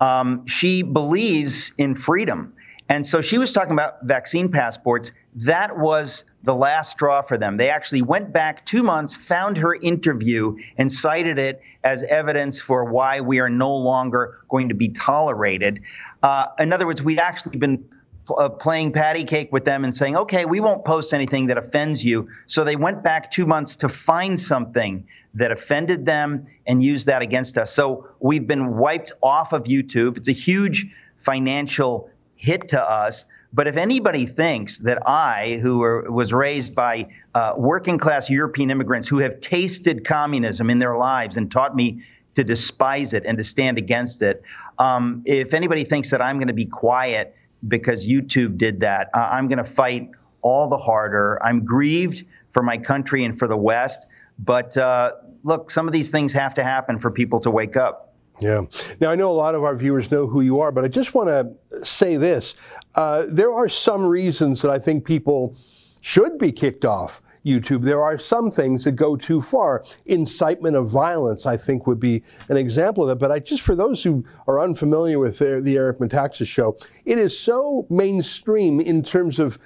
Um, 0.00 0.46
she 0.46 0.82
believes 0.82 1.72
in 1.78 1.94
freedom. 1.94 2.52
And 2.88 3.06
so 3.06 3.22
she 3.22 3.38
was 3.38 3.52
talking 3.52 3.72
about 3.72 4.04
vaccine 4.04 4.50
passports. 4.50 5.12
That 5.36 5.78
was 5.78 6.24
the 6.44 6.54
last 6.54 6.90
straw 6.90 7.22
for 7.22 7.38
them. 7.38 7.56
They 7.56 7.70
actually 7.70 8.02
went 8.02 8.32
back 8.32 8.66
two 8.66 8.82
months, 8.82 9.16
found 9.16 9.56
her 9.56 9.74
interview, 9.74 10.58
and 10.76 10.92
cited 10.92 11.38
it 11.38 11.62
as 11.82 12.04
evidence 12.04 12.60
for 12.60 12.84
why 12.84 13.22
we 13.22 13.40
are 13.40 13.48
no 13.48 13.74
longer 13.76 14.40
going 14.48 14.68
to 14.68 14.74
be 14.74 14.90
tolerated. 14.90 15.80
Uh, 16.22 16.46
in 16.58 16.72
other 16.72 16.86
words, 16.86 17.02
we'd 17.02 17.18
actually 17.18 17.56
been 17.56 17.88
uh, 18.28 18.50
playing 18.50 18.92
patty 18.92 19.24
cake 19.24 19.52
with 19.52 19.64
them 19.64 19.84
and 19.84 19.94
saying, 19.94 20.16
okay, 20.16 20.44
we 20.44 20.60
won't 20.60 20.84
post 20.84 21.14
anything 21.14 21.46
that 21.46 21.56
offends 21.56 22.04
you. 22.04 22.28
So 22.46 22.62
they 22.64 22.76
went 22.76 23.02
back 23.02 23.30
two 23.30 23.46
months 23.46 23.76
to 23.76 23.88
find 23.88 24.38
something 24.38 25.06
that 25.34 25.50
offended 25.50 26.04
them 26.04 26.46
and 26.66 26.82
used 26.82 27.06
that 27.06 27.22
against 27.22 27.56
us. 27.56 27.72
So 27.72 28.08
we've 28.20 28.46
been 28.46 28.76
wiped 28.76 29.12
off 29.22 29.52
of 29.54 29.64
YouTube. 29.64 30.18
It's 30.18 30.28
a 30.28 30.32
huge 30.32 30.94
financial 31.16 32.10
hit 32.36 32.68
to 32.68 32.82
us. 32.82 33.24
But 33.54 33.68
if 33.68 33.76
anybody 33.76 34.26
thinks 34.26 34.78
that 34.80 35.06
I, 35.06 35.60
who 35.62 35.80
are, 35.84 36.10
was 36.10 36.32
raised 36.32 36.74
by 36.74 37.10
uh, 37.34 37.54
working 37.56 37.98
class 37.98 38.28
European 38.28 38.72
immigrants 38.72 39.06
who 39.06 39.18
have 39.18 39.38
tasted 39.38 40.04
communism 40.04 40.70
in 40.70 40.80
their 40.80 40.96
lives 40.96 41.36
and 41.36 41.48
taught 41.48 41.74
me 41.74 42.02
to 42.34 42.42
despise 42.42 43.14
it 43.14 43.24
and 43.24 43.38
to 43.38 43.44
stand 43.44 43.78
against 43.78 44.22
it, 44.22 44.42
um, 44.76 45.22
if 45.24 45.54
anybody 45.54 45.84
thinks 45.84 46.10
that 46.10 46.20
I'm 46.20 46.38
going 46.38 46.48
to 46.48 46.52
be 46.54 46.64
quiet 46.64 47.36
because 47.66 48.08
YouTube 48.08 48.58
did 48.58 48.80
that, 48.80 49.10
uh, 49.14 49.28
I'm 49.30 49.46
going 49.46 49.58
to 49.58 49.64
fight 49.64 50.10
all 50.42 50.66
the 50.66 50.76
harder. 50.76 51.38
I'm 51.40 51.64
grieved 51.64 52.26
for 52.50 52.62
my 52.62 52.78
country 52.78 53.24
and 53.24 53.38
for 53.38 53.46
the 53.46 53.56
West. 53.56 54.04
But 54.36 54.76
uh, 54.76 55.12
look, 55.44 55.70
some 55.70 55.86
of 55.86 55.92
these 55.92 56.10
things 56.10 56.32
have 56.32 56.54
to 56.54 56.64
happen 56.64 56.98
for 56.98 57.12
people 57.12 57.38
to 57.40 57.52
wake 57.52 57.76
up. 57.76 58.13
Yeah. 58.40 58.62
Now, 59.00 59.10
I 59.10 59.14
know 59.14 59.30
a 59.30 59.32
lot 59.32 59.54
of 59.54 59.62
our 59.62 59.76
viewers 59.76 60.10
know 60.10 60.26
who 60.26 60.40
you 60.40 60.60
are, 60.60 60.72
but 60.72 60.84
I 60.84 60.88
just 60.88 61.14
want 61.14 61.28
to 61.28 61.84
say 61.84 62.16
this. 62.16 62.56
Uh, 62.94 63.24
there 63.28 63.52
are 63.52 63.68
some 63.68 64.04
reasons 64.04 64.60
that 64.62 64.70
I 64.70 64.78
think 64.78 65.04
people 65.04 65.56
should 66.00 66.38
be 66.38 66.50
kicked 66.50 66.84
off 66.84 67.22
YouTube. 67.44 67.82
There 67.82 68.02
are 68.02 68.18
some 68.18 68.50
things 68.50 68.84
that 68.84 68.92
go 68.92 69.16
too 69.16 69.40
far. 69.40 69.84
Incitement 70.06 70.76
of 70.76 70.88
violence, 70.88 71.46
I 71.46 71.56
think, 71.56 71.86
would 71.86 72.00
be 72.00 72.22
an 72.48 72.56
example 72.56 73.04
of 73.04 73.08
that. 73.08 73.16
But 73.16 73.30
I 73.30 73.38
just, 73.38 73.62
for 73.62 73.74
those 73.74 74.02
who 74.02 74.24
are 74.46 74.60
unfamiliar 74.60 75.18
with 75.18 75.38
the, 75.38 75.60
the 75.60 75.76
Eric 75.76 75.98
Metaxas 75.98 76.46
show, 76.46 76.76
it 77.04 77.18
is 77.18 77.38
so 77.38 77.86
mainstream 77.90 78.80
in 78.80 79.02
terms 79.02 79.38
of 79.38 79.58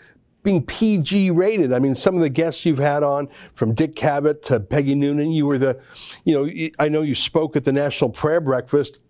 being 0.42 0.64
PG 0.64 1.30
rated. 1.32 1.72
I 1.72 1.78
mean, 1.78 1.94
some 1.94 2.14
of 2.14 2.20
the 2.20 2.30
guests 2.30 2.64
you've 2.64 2.78
had 2.78 3.02
on, 3.02 3.28
from 3.54 3.74
Dick 3.74 3.94
Cavett 3.94 4.42
to 4.42 4.60
Peggy 4.60 4.94
Noonan, 4.94 5.30
you 5.32 5.46
were 5.46 5.58
the, 5.58 5.80
you 6.24 6.34
know, 6.34 6.68
I 6.78 6.88
know 6.88 7.02
you 7.02 7.14
spoke 7.14 7.56
at 7.56 7.64
the 7.64 7.72
National 7.72 8.10
Prayer 8.10 8.40
Breakfast. 8.40 9.00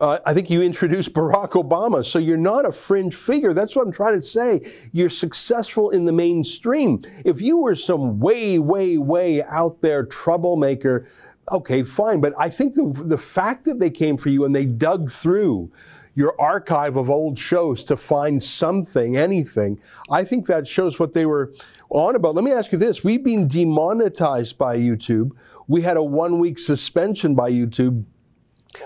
Uh, 0.00 0.18
I 0.26 0.34
think 0.34 0.50
you 0.50 0.62
introduced 0.62 1.12
Barack 1.12 1.50
Obama. 1.50 2.04
So 2.04 2.18
you're 2.18 2.36
not 2.36 2.66
a 2.66 2.72
fringe 2.72 3.14
figure. 3.14 3.52
That's 3.52 3.76
what 3.76 3.86
I'm 3.86 3.92
trying 3.92 4.14
to 4.14 4.22
say. 4.22 4.72
You're 4.90 5.10
successful 5.10 5.90
in 5.90 6.06
the 6.06 6.12
mainstream. 6.12 7.02
If 7.24 7.40
you 7.40 7.58
were 7.58 7.76
some 7.76 8.18
way, 8.18 8.58
way, 8.58 8.98
way 8.98 9.44
out 9.44 9.80
there 9.80 10.04
troublemaker, 10.04 11.06
okay, 11.52 11.84
fine. 11.84 12.20
But 12.20 12.34
I 12.36 12.48
think 12.48 12.74
the, 12.74 12.92
the 13.04 13.18
fact 13.18 13.64
that 13.66 13.78
they 13.78 13.90
came 13.90 14.16
for 14.16 14.28
you 14.30 14.44
and 14.44 14.54
they 14.54 14.64
dug 14.64 15.10
through 15.10 15.70
your 16.14 16.38
archive 16.40 16.96
of 16.96 17.08
old 17.10 17.38
shows 17.38 17.82
to 17.84 17.96
find 17.96 18.42
something, 18.42 19.16
anything. 19.16 19.80
I 20.10 20.24
think 20.24 20.46
that 20.46 20.68
shows 20.68 20.98
what 20.98 21.12
they 21.12 21.26
were 21.26 21.52
on 21.90 22.14
about. 22.16 22.34
Let 22.34 22.44
me 22.44 22.52
ask 22.52 22.72
you 22.72 22.78
this. 22.78 23.02
We've 23.02 23.24
been 23.24 23.48
demonetized 23.48 24.58
by 24.58 24.76
YouTube. 24.76 25.30
We 25.68 25.82
had 25.82 25.96
a 25.96 26.02
one 26.02 26.38
week 26.38 26.58
suspension 26.58 27.34
by 27.34 27.50
YouTube, 27.50 28.04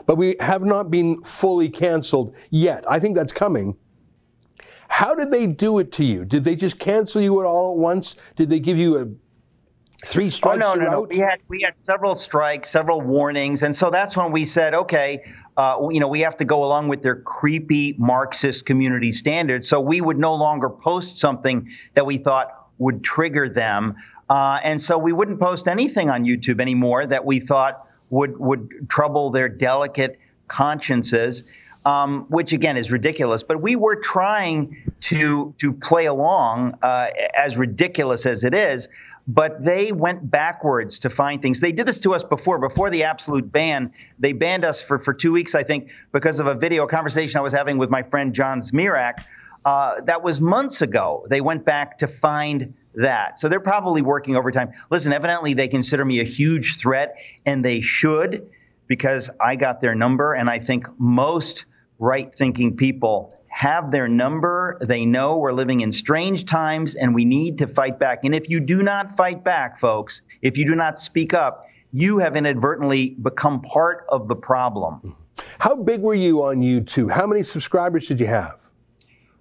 but 0.06 0.16
we 0.16 0.36
have 0.40 0.62
not 0.62 0.90
been 0.90 1.20
fully 1.22 1.68
canceled 1.68 2.34
yet. 2.50 2.84
I 2.88 3.00
think 3.00 3.16
that's 3.16 3.32
coming. 3.32 3.76
How 4.88 5.14
did 5.14 5.30
they 5.30 5.46
do 5.46 5.78
it 5.78 5.90
to 5.92 6.04
you? 6.04 6.24
Did 6.24 6.44
they 6.44 6.54
just 6.54 6.78
cancel 6.78 7.20
you 7.20 7.40
at 7.40 7.46
all 7.46 7.72
at 7.72 7.78
once? 7.78 8.16
Did 8.36 8.50
they 8.50 8.60
give 8.60 8.78
you 8.78 8.98
a 8.98 9.06
three 10.04 10.30
strikes? 10.30 10.62
Oh, 10.64 10.74
no, 10.74 10.84
no, 10.84 10.90
no. 10.90 11.00
We 11.02 11.18
had 11.18 11.40
we 11.48 11.62
had 11.62 11.74
several 11.80 12.16
strikes, 12.16 12.70
several 12.70 13.00
warnings, 13.00 13.62
and 13.62 13.74
so 13.74 13.90
that's 13.90 14.16
when 14.16 14.32
we 14.32 14.44
said, 14.44 14.74
okay, 14.74 15.24
uh, 15.56 15.88
you 15.90 16.00
know, 16.00 16.08
we 16.08 16.20
have 16.20 16.36
to 16.36 16.44
go 16.44 16.64
along 16.64 16.88
with 16.88 17.02
their 17.02 17.16
creepy 17.16 17.94
Marxist 17.98 18.66
community 18.66 19.12
standards. 19.12 19.68
So 19.68 19.80
we 19.80 20.00
would 20.00 20.18
no 20.18 20.34
longer 20.34 20.68
post 20.68 21.18
something 21.18 21.68
that 21.94 22.06
we 22.06 22.18
thought 22.18 22.68
would 22.78 23.02
trigger 23.02 23.48
them. 23.48 23.96
Uh, 24.28 24.58
and 24.62 24.80
so 24.80 24.98
we 24.98 25.12
wouldn't 25.12 25.40
post 25.40 25.68
anything 25.68 26.10
on 26.10 26.24
YouTube 26.24 26.60
anymore 26.60 27.06
that 27.06 27.24
we 27.24 27.40
thought 27.40 27.86
would 28.10 28.38
would 28.38 28.88
trouble 28.88 29.30
their 29.30 29.48
delicate 29.48 30.18
consciences. 30.48 31.44
Um, 31.84 32.26
which 32.30 32.52
again 32.52 32.76
is 32.76 32.90
ridiculous. 32.90 33.44
But 33.44 33.62
we 33.62 33.76
were 33.76 33.94
trying 33.94 34.92
to 35.02 35.54
to 35.58 35.72
play 35.72 36.06
along, 36.06 36.78
uh, 36.82 37.06
as 37.32 37.56
ridiculous 37.56 38.26
as 38.26 38.42
it 38.42 38.54
is, 38.54 38.88
but 39.26 39.64
they 39.64 39.92
went 39.92 40.30
backwards 40.30 41.00
to 41.00 41.10
find 41.10 41.42
things. 41.42 41.60
They 41.60 41.72
did 41.72 41.86
this 41.86 42.00
to 42.00 42.14
us 42.14 42.22
before, 42.22 42.58
before 42.58 42.90
the 42.90 43.04
absolute 43.04 43.50
ban. 43.50 43.92
They 44.18 44.32
banned 44.32 44.64
us 44.64 44.80
for, 44.80 44.98
for 44.98 45.12
two 45.12 45.32
weeks, 45.32 45.54
I 45.54 45.64
think, 45.64 45.90
because 46.12 46.38
of 46.38 46.46
a 46.46 46.54
video 46.54 46.86
conversation 46.86 47.38
I 47.38 47.42
was 47.42 47.52
having 47.52 47.78
with 47.78 47.90
my 47.90 48.02
friend 48.02 48.32
John 48.32 48.60
Zmirak. 48.60 49.24
Uh, 49.64 50.00
that 50.02 50.22
was 50.22 50.40
months 50.40 50.80
ago. 50.80 51.26
They 51.28 51.40
went 51.40 51.64
back 51.64 51.98
to 51.98 52.06
find 52.06 52.74
that. 52.94 53.38
So 53.38 53.48
they're 53.48 53.58
probably 53.58 54.00
working 54.00 54.36
overtime. 54.36 54.72
Listen, 54.90 55.12
evidently 55.12 55.54
they 55.54 55.66
consider 55.66 56.04
me 56.04 56.20
a 56.20 56.24
huge 56.24 56.78
threat, 56.78 57.16
and 57.44 57.64
they 57.64 57.80
should 57.80 58.48
because 58.86 59.30
I 59.40 59.56
got 59.56 59.80
their 59.80 59.96
number, 59.96 60.34
and 60.34 60.48
I 60.48 60.60
think 60.60 60.88
most 60.98 61.64
right 61.98 62.32
thinking 62.32 62.76
people 62.76 63.34
have 63.56 63.90
their 63.90 64.06
number. 64.06 64.76
They 64.82 65.06
know 65.06 65.38
we're 65.38 65.54
living 65.54 65.80
in 65.80 65.90
strange 65.90 66.44
times 66.44 66.94
and 66.94 67.14
we 67.14 67.24
need 67.24 67.56
to 67.58 67.66
fight 67.66 67.98
back. 67.98 68.26
And 68.26 68.34
if 68.34 68.50
you 68.50 68.60
do 68.60 68.82
not 68.82 69.08
fight 69.08 69.44
back, 69.44 69.78
folks, 69.78 70.20
if 70.42 70.58
you 70.58 70.66
do 70.66 70.74
not 70.74 70.98
speak 70.98 71.32
up, 71.32 71.66
you 71.90 72.18
have 72.18 72.36
inadvertently 72.36 73.16
become 73.22 73.62
part 73.62 74.04
of 74.10 74.28
the 74.28 74.36
problem. 74.36 74.96
Mm-hmm. 74.96 75.10
How 75.58 75.74
big 75.74 76.02
were 76.02 76.12
you 76.14 76.42
on 76.42 76.56
YouTube? 76.56 77.10
How 77.10 77.26
many 77.26 77.42
subscribers 77.42 78.06
did 78.06 78.20
you 78.20 78.26
have? 78.26 78.58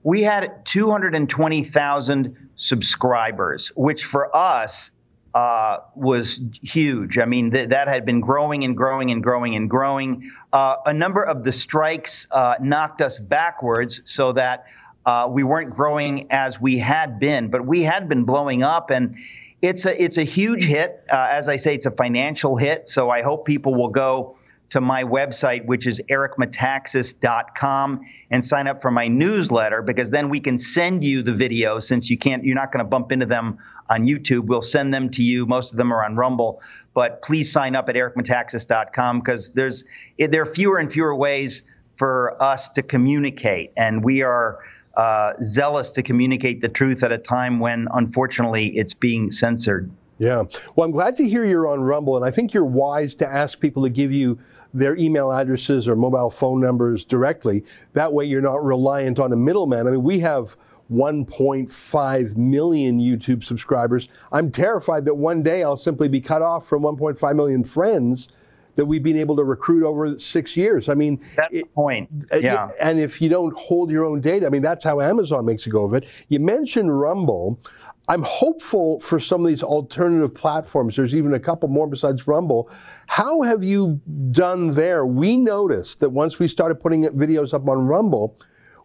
We 0.02 0.22
had 0.22 0.66
220,000 0.66 2.50
subscribers, 2.56 3.74
which 3.76 4.06
for 4.06 4.34
us 4.34 4.92
uh, 5.36 5.80
was 5.96 6.42
huge. 6.64 7.18
I 7.18 7.26
mean, 7.26 7.52
th- 7.52 7.70
that 7.70 7.90
had 7.90 8.06
been 8.06 8.22
growing 8.22 8.64
and 8.64 8.76
growing 8.76 9.12
and 9.12 9.22
growing 9.22 9.56
and 9.56 9.70
growing. 9.70 10.32
Uh, 10.54 10.78
a 10.86 10.94
number 10.94 11.22
of 11.22 11.44
the 11.44 11.52
strikes 11.52 12.26
uh, 12.32 12.56
knocked 12.62 13.02
us 13.02 13.20
backwards 13.20 14.02
so 14.06 14.32
that 14.32 14.68
uh, 15.06 15.28
we 15.30 15.44
weren't 15.44 15.72
growing 15.72 16.32
as 16.32 16.60
we 16.60 16.78
had 16.80 17.20
been, 17.20 17.50
but 17.50 17.66
we 17.66 17.84
had 17.84 18.10
been 18.10 18.24
blowing 18.24 18.64
up 18.64 18.90
and. 18.90 19.18
It's 19.62 19.88
a 19.88 20.04
it's 20.04 20.20
a 20.20 20.24
huge 20.24 20.64
hit. 20.64 21.04
Uh, 21.10 21.28
as 21.32 21.48
I 21.48 21.56
say, 21.56 21.74
it's 21.74 21.88
a 21.88 21.92
financial 21.92 22.56
hit. 22.56 22.88
So 22.88 23.10
I 23.10 23.24
hope 23.24 23.46
people 23.46 23.74
will 23.74 23.90
go 23.90 24.38
to 24.76 24.82
my 24.82 25.06
website, 25.06 25.66
which 25.66 25.88
is 25.88 26.02
ericmetaxas.com, 26.10 28.02
and 28.30 28.44
sign 28.46 28.68
up 28.68 28.82
for 28.82 28.92
my 28.92 29.08
newsletter 29.08 29.82
because 29.82 30.10
then 30.10 30.28
we 30.28 30.42
can 30.42 30.58
send 30.58 31.02
you 31.02 31.22
the 31.22 31.32
video 31.32 31.80
since 31.80 32.10
you 32.10 32.18
can't, 32.18 32.44
you're 32.44 32.56
not 32.56 32.74
going 32.74 32.84
to 32.84 32.90
bump 32.90 33.14
into 33.14 33.26
them 33.26 33.58
on 33.90 34.06
YouTube. 34.06 34.48
We'll 34.48 34.62
send 34.62 34.94
them 34.94 35.12
to 35.12 35.24
you. 35.24 35.46
Most 35.46 35.72
of 35.72 35.78
them 35.78 35.94
are 35.94 36.04
on 36.04 36.18
Rumble, 36.18 36.62
but 36.94 37.22
please 37.22 37.54
sign 37.54 37.74
up 37.74 37.88
at 37.88 37.96
ericmetaxas.com 37.96 39.20
because 39.20 39.52
there's 39.52 39.86
there 40.20 40.42
are 40.42 40.46
fewer 40.46 40.78
and 40.78 40.92
fewer 40.92 41.16
ways 41.16 41.64
for 41.96 42.36
us 42.44 42.68
to 42.72 42.82
communicate, 42.84 43.72
and 43.78 44.04
we 44.04 44.22
are. 44.24 44.60
Uh, 44.98 45.34
zealous 45.44 45.90
to 45.90 46.02
communicate 46.02 46.62
the 46.62 46.70
truth 46.70 47.04
at 47.04 47.12
a 47.12 47.18
time 47.18 47.60
when, 47.60 47.90
unfortunately, 47.92 48.68
it's 48.68 48.94
being 48.94 49.30
censored. 49.30 49.92
Yeah. 50.18 50.44
Well, 50.76 50.86
I'm 50.86 50.92
glad 50.92 51.18
to 51.18 51.28
hear 51.28 51.44
you're 51.44 51.68
on 51.68 51.82
Rumble, 51.82 52.16
and 52.16 52.26
I 52.26 52.32
think 52.32 52.54
you're 52.54 52.64
wise 52.64 53.16
to 53.16 53.28
ask 53.28 53.60
people 53.60 53.84
to 53.84 53.90
give 53.90 54.14
you 54.14 54.40
their 54.74 54.96
email 54.98 55.32
addresses 55.32 55.88
or 55.88 55.96
mobile 55.96 56.30
phone 56.30 56.62
numbers 56.62 57.04
directly. 57.04 57.66
That 57.94 58.14
way, 58.14 58.26
you're 58.26 58.42
not 58.42 58.64
reliant 58.64 59.20
on 59.20 59.32
a 59.34 59.36
middleman. 59.36 59.88
I 59.88 59.92
mean, 59.92 60.04
we 60.04 60.20
have 60.20 60.56
1.5 60.92 62.38
million 62.38 63.00
YouTube 63.00 63.44
subscribers. 63.44 64.08
I'm 64.32 64.52
terrified 64.52 65.06
that 65.06 65.16
one 65.16 65.44
day 65.44 65.64
I'll 65.64 65.78
simply 65.78 66.08
be 66.08 66.22
cut 66.22 66.42
off 66.42 66.68
from 66.68 66.84
1.5 66.84 67.36
million 67.36 67.64
friends 67.64 68.30
that 68.76 68.86
we've 68.86 69.04
been 69.04 69.18
able 69.18 69.36
to 69.38 69.44
recruit 69.44 69.84
over 69.84 70.20
six 70.20 70.58
years. 70.58 70.90
I 70.90 70.94
mean, 70.94 71.22
that's 71.36 71.56
it, 71.56 71.64
the 71.64 71.70
point. 71.70 72.10
Uh, 72.32 72.38
yeah. 72.38 72.70
And 72.82 73.00
if 73.00 73.22
you 73.22 73.30
don't 73.30 73.56
hold 73.56 73.90
your 73.90 74.04
own 74.04 74.22
data, 74.22 74.46
I 74.46 74.50
mean, 74.50 74.62
that's 74.62 74.84
how 74.84 75.02
Amazon 75.02 75.46
makes 75.46 75.66
a 75.66 75.70
go 75.70 75.86
of 75.86 75.94
it. 75.94 76.06
You 76.28 76.40
mentioned 76.40 76.98
Rumble. 76.98 77.60
I'm 78.08 78.22
hopeful 78.22 79.00
for 79.00 79.20
some 79.20 79.42
of 79.42 79.48
these 79.48 79.64
alternative 79.64 80.36
platforms. 80.36 80.96
There's 80.96 81.16
even 81.16 81.34
a 81.34 81.40
couple 81.40 81.70
more 81.70 81.88
besides 81.88 82.28
Rumble. 82.28 82.70
How 83.08 83.42
have 83.42 83.64
you 83.64 84.00
done 84.32 84.74
there? 84.74 85.06
We 85.06 85.38
noticed 85.38 86.00
that 86.02 86.10
once 86.10 86.38
we 86.38 86.48
started 86.48 86.76
putting 86.76 87.04
videos 87.06 87.54
up 87.54 87.68
on 87.68 87.88
Rumble, 87.88 88.38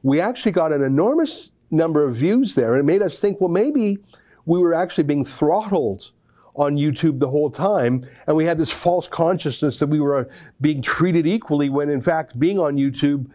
we 0.02 0.20
actually 0.20 0.52
got 0.52 0.72
an 0.72 0.82
enormous 0.82 1.52
number 1.70 2.04
of 2.04 2.16
views 2.16 2.54
there. 2.54 2.72
And 2.72 2.80
it 2.80 2.84
made 2.84 3.02
us 3.02 3.20
think, 3.20 3.40
well, 3.40 3.50
maybe 3.50 3.98
we 4.46 4.58
were 4.58 4.72
actually 4.72 5.04
being 5.04 5.24
throttled 5.24 6.12
on 6.56 6.76
YouTube 6.76 7.18
the 7.18 7.28
whole 7.28 7.50
time, 7.50 8.02
and 8.26 8.36
we 8.36 8.44
had 8.44 8.58
this 8.58 8.72
false 8.72 9.06
consciousness 9.06 9.78
that 9.78 9.86
we 9.86 10.00
were 10.00 10.28
being 10.60 10.82
treated 10.82 11.26
equally 11.26 11.70
when 11.70 11.88
in 11.88 12.00
fact 12.00 12.38
being 12.38 12.58
on 12.58 12.76
YouTube 12.76 13.30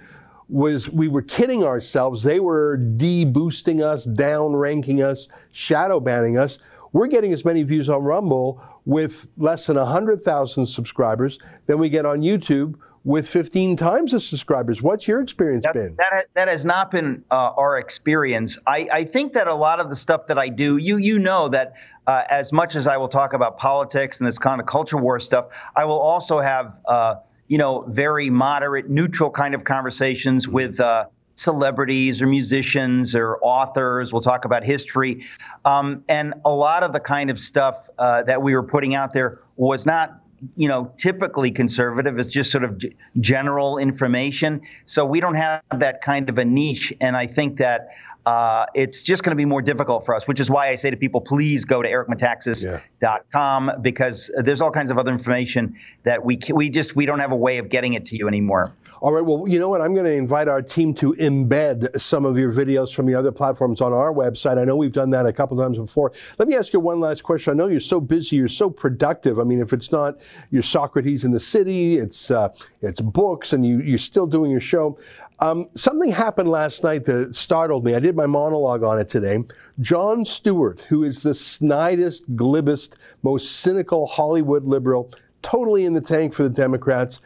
was 0.47 0.89
we 0.89 1.07
were 1.07 1.21
kidding 1.21 1.63
ourselves. 1.63 2.23
They 2.23 2.39
were 2.39 2.77
de-boosting 2.77 3.81
us, 3.81 4.05
down 4.05 4.55
ranking 4.55 5.01
us, 5.01 5.27
shadow 5.51 5.99
banning 5.99 6.37
us. 6.37 6.59
We're 6.93 7.07
getting 7.07 7.33
as 7.33 7.43
many 7.43 7.63
views 7.63 7.89
on 7.89 8.03
Rumble 8.03 8.61
with 8.85 9.27
less 9.37 9.65
than 9.65 9.77
100,000 9.77 10.65
subscribers 10.67 11.39
than 11.65 11.79
we 11.79 11.89
get 11.89 12.05
on 12.05 12.21
YouTube 12.21 12.75
with 13.03 13.27
15 13.29 13.77
times 13.77 14.11
the 14.11 14.19
subscribers. 14.19 14.81
What's 14.81 15.07
your 15.07 15.21
experience 15.21 15.63
That's, 15.63 15.83
been? 15.83 15.95
That, 15.95 16.25
that 16.33 16.47
has 16.47 16.65
not 16.65 16.89
been 16.89 17.23
uh, 17.29 17.51
our 17.55 17.77
experience. 17.77 18.57
I, 18.65 18.87
I, 18.91 19.03
think 19.03 19.33
that 19.33 19.47
a 19.47 19.53
lot 19.53 19.79
of 19.79 19.89
the 19.89 19.95
stuff 19.95 20.27
that 20.27 20.39
I 20.39 20.49
do, 20.49 20.77
you 20.77 20.97
you 20.97 21.19
know 21.19 21.49
that 21.49 21.73
uh, 22.07 22.23
as 22.27 22.51
much 22.51 22.75
as 22.75 22.87
I 22.87 22.97
will 22.97 23.07
talk 23.07 23.33
about 23.33 23.57
politics 23.57 24.19
and 24.19 24.27
this 24.27 24.39
kind 24.39 24.59
of 24.59 24.65
culture 24.65 24.97
war 24.97 25.19
stuff, 25.19 25.49
I 25.75 25.85
will 25.85 25.99
also 25.99 26.39
have 26.39 26.79
uh, 26.85 27.15
you 27.47 27.57
know 27.57 27.85
very 27.87 28.29
moderate, 28.29 28.89
neutral 28.89 29.29
kind 29.29 29.53
of 29.53 29.63
conversations 29.63 30.47
with 30.47 30.79
uh, 30.79 31.05
celebrities 31.35 32.21
or 32.21 32.27
musicians 32.27 33.15
or 33.15 33.37
authors. 33.41 34.11
We'll 34.11 34.21
talk 34.21 34.45
about 34.45 34.63
history. 34.63 35.25
Um, 35.63 36.03
and 36.07 36.33
a 36.43 36.49
lot 36.49 36.83
of 36.83 36.93
the 36.93 36.99
kind 36.99 37.29
of 37.29 37.37
stuff 37.37 37.89
uh, 37.97 38.23
that 38.23 38.41
we 38.41 38.55
were 38.55 38.63
putting 38.63 38.95
out 38.95 39.13
there 39.13 39.41
was 39.57 39.85
not 39.85 40.19
you 40.55 40.67
know, 40.67 40.91
typically 40.97 41.51
conservative. 41.51 42.17
It's 42.17 42.31
just 42.31 42.51
sort 42.51 42.63
of 42.63 42.77
g- 42.77 42.95
general 43.19 43.77
information. 43.77 44.61
So 44.85 45.05
we 45.05 45.19
don't 45.19 45.35
have 45.35 45.61
that 45.75 46.01
kind 46.01 46.29
of 46.29 46.37
a 46.37 46.45
niche. 46.45 46.93
And 46.99 47.15
I 47.15 47.27
think 47.27 47.57
that 47.57 47.89
uh, 48.25 48.65
it's 48.73 49.03
just 49.03 49.23
going 49.23 49.31
to 49.31 49.35
be 49.35 49.45
more 49.45 49.61
difficult 49.61 50.05
for 50.05 50.15
us, 50.15 50.27
which 50.27 50.39
is 50.39 50.49
why 50.49 50.69
I 50.69 50.75
say 50.75 50.89
to 50.89 50.97
people, 50.97 51.21
please 51.21 51.65
go 51.65 51.81
to 51.81 51.89
ericmetaxas.com 51.89 53.71
because 53.81 54.31
there's 54.43 54.61
all 54.61 54.71
kinds 54.71 54.89
of 54.89 54.97
other 54.97 55.11
information 55.11 55.75
that 56.03 56.25
we 56.25 56.39
we 56.51 56.69
just 56.69 56.95
we 56.95 57.05
don't 57.05 57.19
have 57.19 57.31
a 57.31 57.35
way 57.35 57.59
of 57.59 57.69
getting 57.69 57.93
it 57.93 58.07
to 58.07 58.17
you 58.17 58.27
anymore. 58.27 58.73
All 59.01 59.11
right. 59.11 59.23
Well, 59.23 59.47
you 59.47 59.59
know 59.59 59.69
what? 59.69 59.81
I'm 59.81 59.93
going 59.93 60.05
to 60.05 60.13
invite 60.13 60.47
our 60.47 60.61
team 60.61 60.93
to 60.95 61.13
embed 61.15 61.99
some 61.99 62.25
of 62.25 62.37
your 62.37 62.51
videos 62.51 62.93
from 62.93 63.05
the 63.05 63.13
other 63.13 63.31
platforms 63.31 63.81
on 63.81 63.91
our 63.91 64.13
website. 64.13 64.57
I 64.57 64.63
know 64.63 64.77
we've 64.77 64.91
done 64.91 65.09
that 65.09 65.25
a 65.25 65.33
couple 65.33 65.57
times 65.57 65.77
before. 65.77 66.13
Let 66.39 66.47
me 66.47 66.55
ask 66.55 66.71
you 66.71 66.79
one 66.79 66.99
last 67.01 67.23
question. 67.23 67.51
I 67.51 67.55
know 67.55 67.67
you're 67.67 67.81
so 67.81 67.99
busy, 67.99 68.37
you're 68.37 68.47
so 68.47 68.69
productive. 68.69 69.37
I 69.37 69.43
mean, 69.43 69.59
if 69.59 69.73
it's 69.73 69.91
not 69.91 70.17
your 70.49 70.63
Socrates 70.63 71.25
in 71.25 71.31
the 71.31 71.39
City, 71.39 71.97
it's 71.97 72.31
uh, 72.31 72.49
it's 72.81 73.01
books, 73.01 73.51
and 73.51 73.65
you 73.65 73.81
you're 73.81 73.97
still 73.97 74.27
doing 74.27 74.49
your 74.49 74.61
show. 74.61 74.97
Um, 75.39 75.67
something 75.75 76.11
happened 76.11 76.49
last 76.49 76.81
night 76.83 77.03
that 77.05 77.35
startled 77.35 77.83
me. 77.83 77.95
I 77.95 77.99
did 77.99 78.15
my 78.15 78.25
monologue 78.25 78.83
on 78.83 78.97
it 78.99 79.09
today. 79.09 79.43
Jon 79.81 80.23
Stewart, 80.23 80.79
who 80.87 81.03
is 81.03 81.21
the 81.21 81.31
snidest, 81.31 82.29
glibbest, 82.35 82.95
most 83.21 83.57
cynical 83.57 84.07
Hollywood 84.07 84.63
liberal, 84.63 85.11
totally 85.41 85.83
in 85.83 85.93
the 85.93 86.01
tank 86.01 86.33
for 86.33 86.43
the 86.43 86.49
Democrats, 86.49 87.19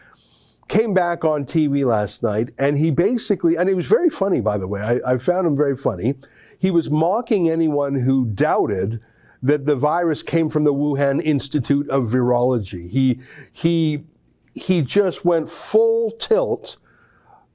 came 0.70 0.94
back 0.94 1.26
on 1.26 1.44
TV 1.44 1.84
last 1.84 2.24
night 2.24 2.50
and 2.58 2.78
he 2.78 2.92
basically, 2.92 3.58
and 3.58 3.68
he 3.68 3.76
was 3.76 3.88
very 3.88 4.10
funny, 4.10 4.40
by 4.40 4.58
the 4.58 4.68
way. 4.68 4.82
I, 4.82 5.14
I 5.14 5.18
found 5.18 5.46
him 5.46 5.58
very 5.58 5.76
funny. 5.76 6.16
He 6.58 6.72
was 6.72 6.90
mocking 6.90 7.50
anyone 7.50 7.96
who 7.96 8.26
doubted 8.26 9.02
that 9.42 9.66
the 9.66 9.76
virus 9.76 10.22
came 10.24 10.50
from 10.50 10.64
the 10.64 10.74
Wuhan 10.74 11.22
Institute 11.24 11.90
of 11.90 12.10
Virology. 12.10 12.90
He, 12.90 13.20
he, 13.52 14.04
he 14.54 14.82
just 14.82 15.26
went 15.26 15.50
full 15.50 16.12
tilt 16.12 16.78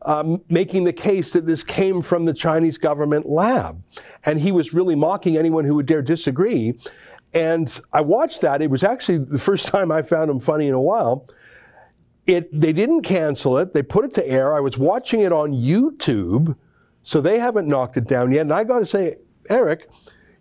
um, 0.03 0.43
making 0.49 0.85
the 0.85 0.93
case 0.93 1.33
that 1.33 1.47
this 1.47 1.63
came 1.63 2.03
from 2.03 2.25
the 2.25 2.35
Chinese 2.35 2.79
government 2.79 3.27
lab. 3.27 3.83
And 4.27 4.41
he 4.41 4.53
was 4.53 4.75
really 4.75 4.95
mocking 4.95 5.37
anyone 5.37 5.65
who 5.65 5.77
would 5.77 5.87
dare 5.87 6.03
disagree. 6.03 6.79
And 7.33 7.81
I 7.93 8.01
watched 8.01 8.41
that. 8.43 8.61
It 8.61 8.71
was 8.71 8.85
actually 8.85 9.19
the 9.19 9.39
first 9.39 9.67
time 9.69 9.91
I 9.91 10.03
found 10.03 10.31
him 10.31 10.41
funny 10.41 10.69
in 10.69 10.75
a 10.75 10.81
while. 10.81 11.27
It, 12.27 12.49
they 12.59 12.73
didn't 12.73 13.03
cancel 13.03 13.59
it. 13.59 13.75
They 13.75 13.83
put 13.83 14.05
it 14.05 14.15
to 14.15 14.27
air. 14.27 14.57
I 14.57 14.61
was 14.61 14.79
watching 14.79 15.21
it 15.21 15.33
on 15.33 15.53
YouTube, 15.53 16.57
so 17.03 17.21
they 17.21 17.39
haven't 17.39 17.69
knocked 17.69 17.97
it 17.97 18.07
down 18.07 18.33
yet. 18.33 18.43
And 18.43 18.53
I 18.53 18.65
got 18.65 18.79
to 18.79 18.87
say, 18.87 19.17
Eric, 19.51 19.91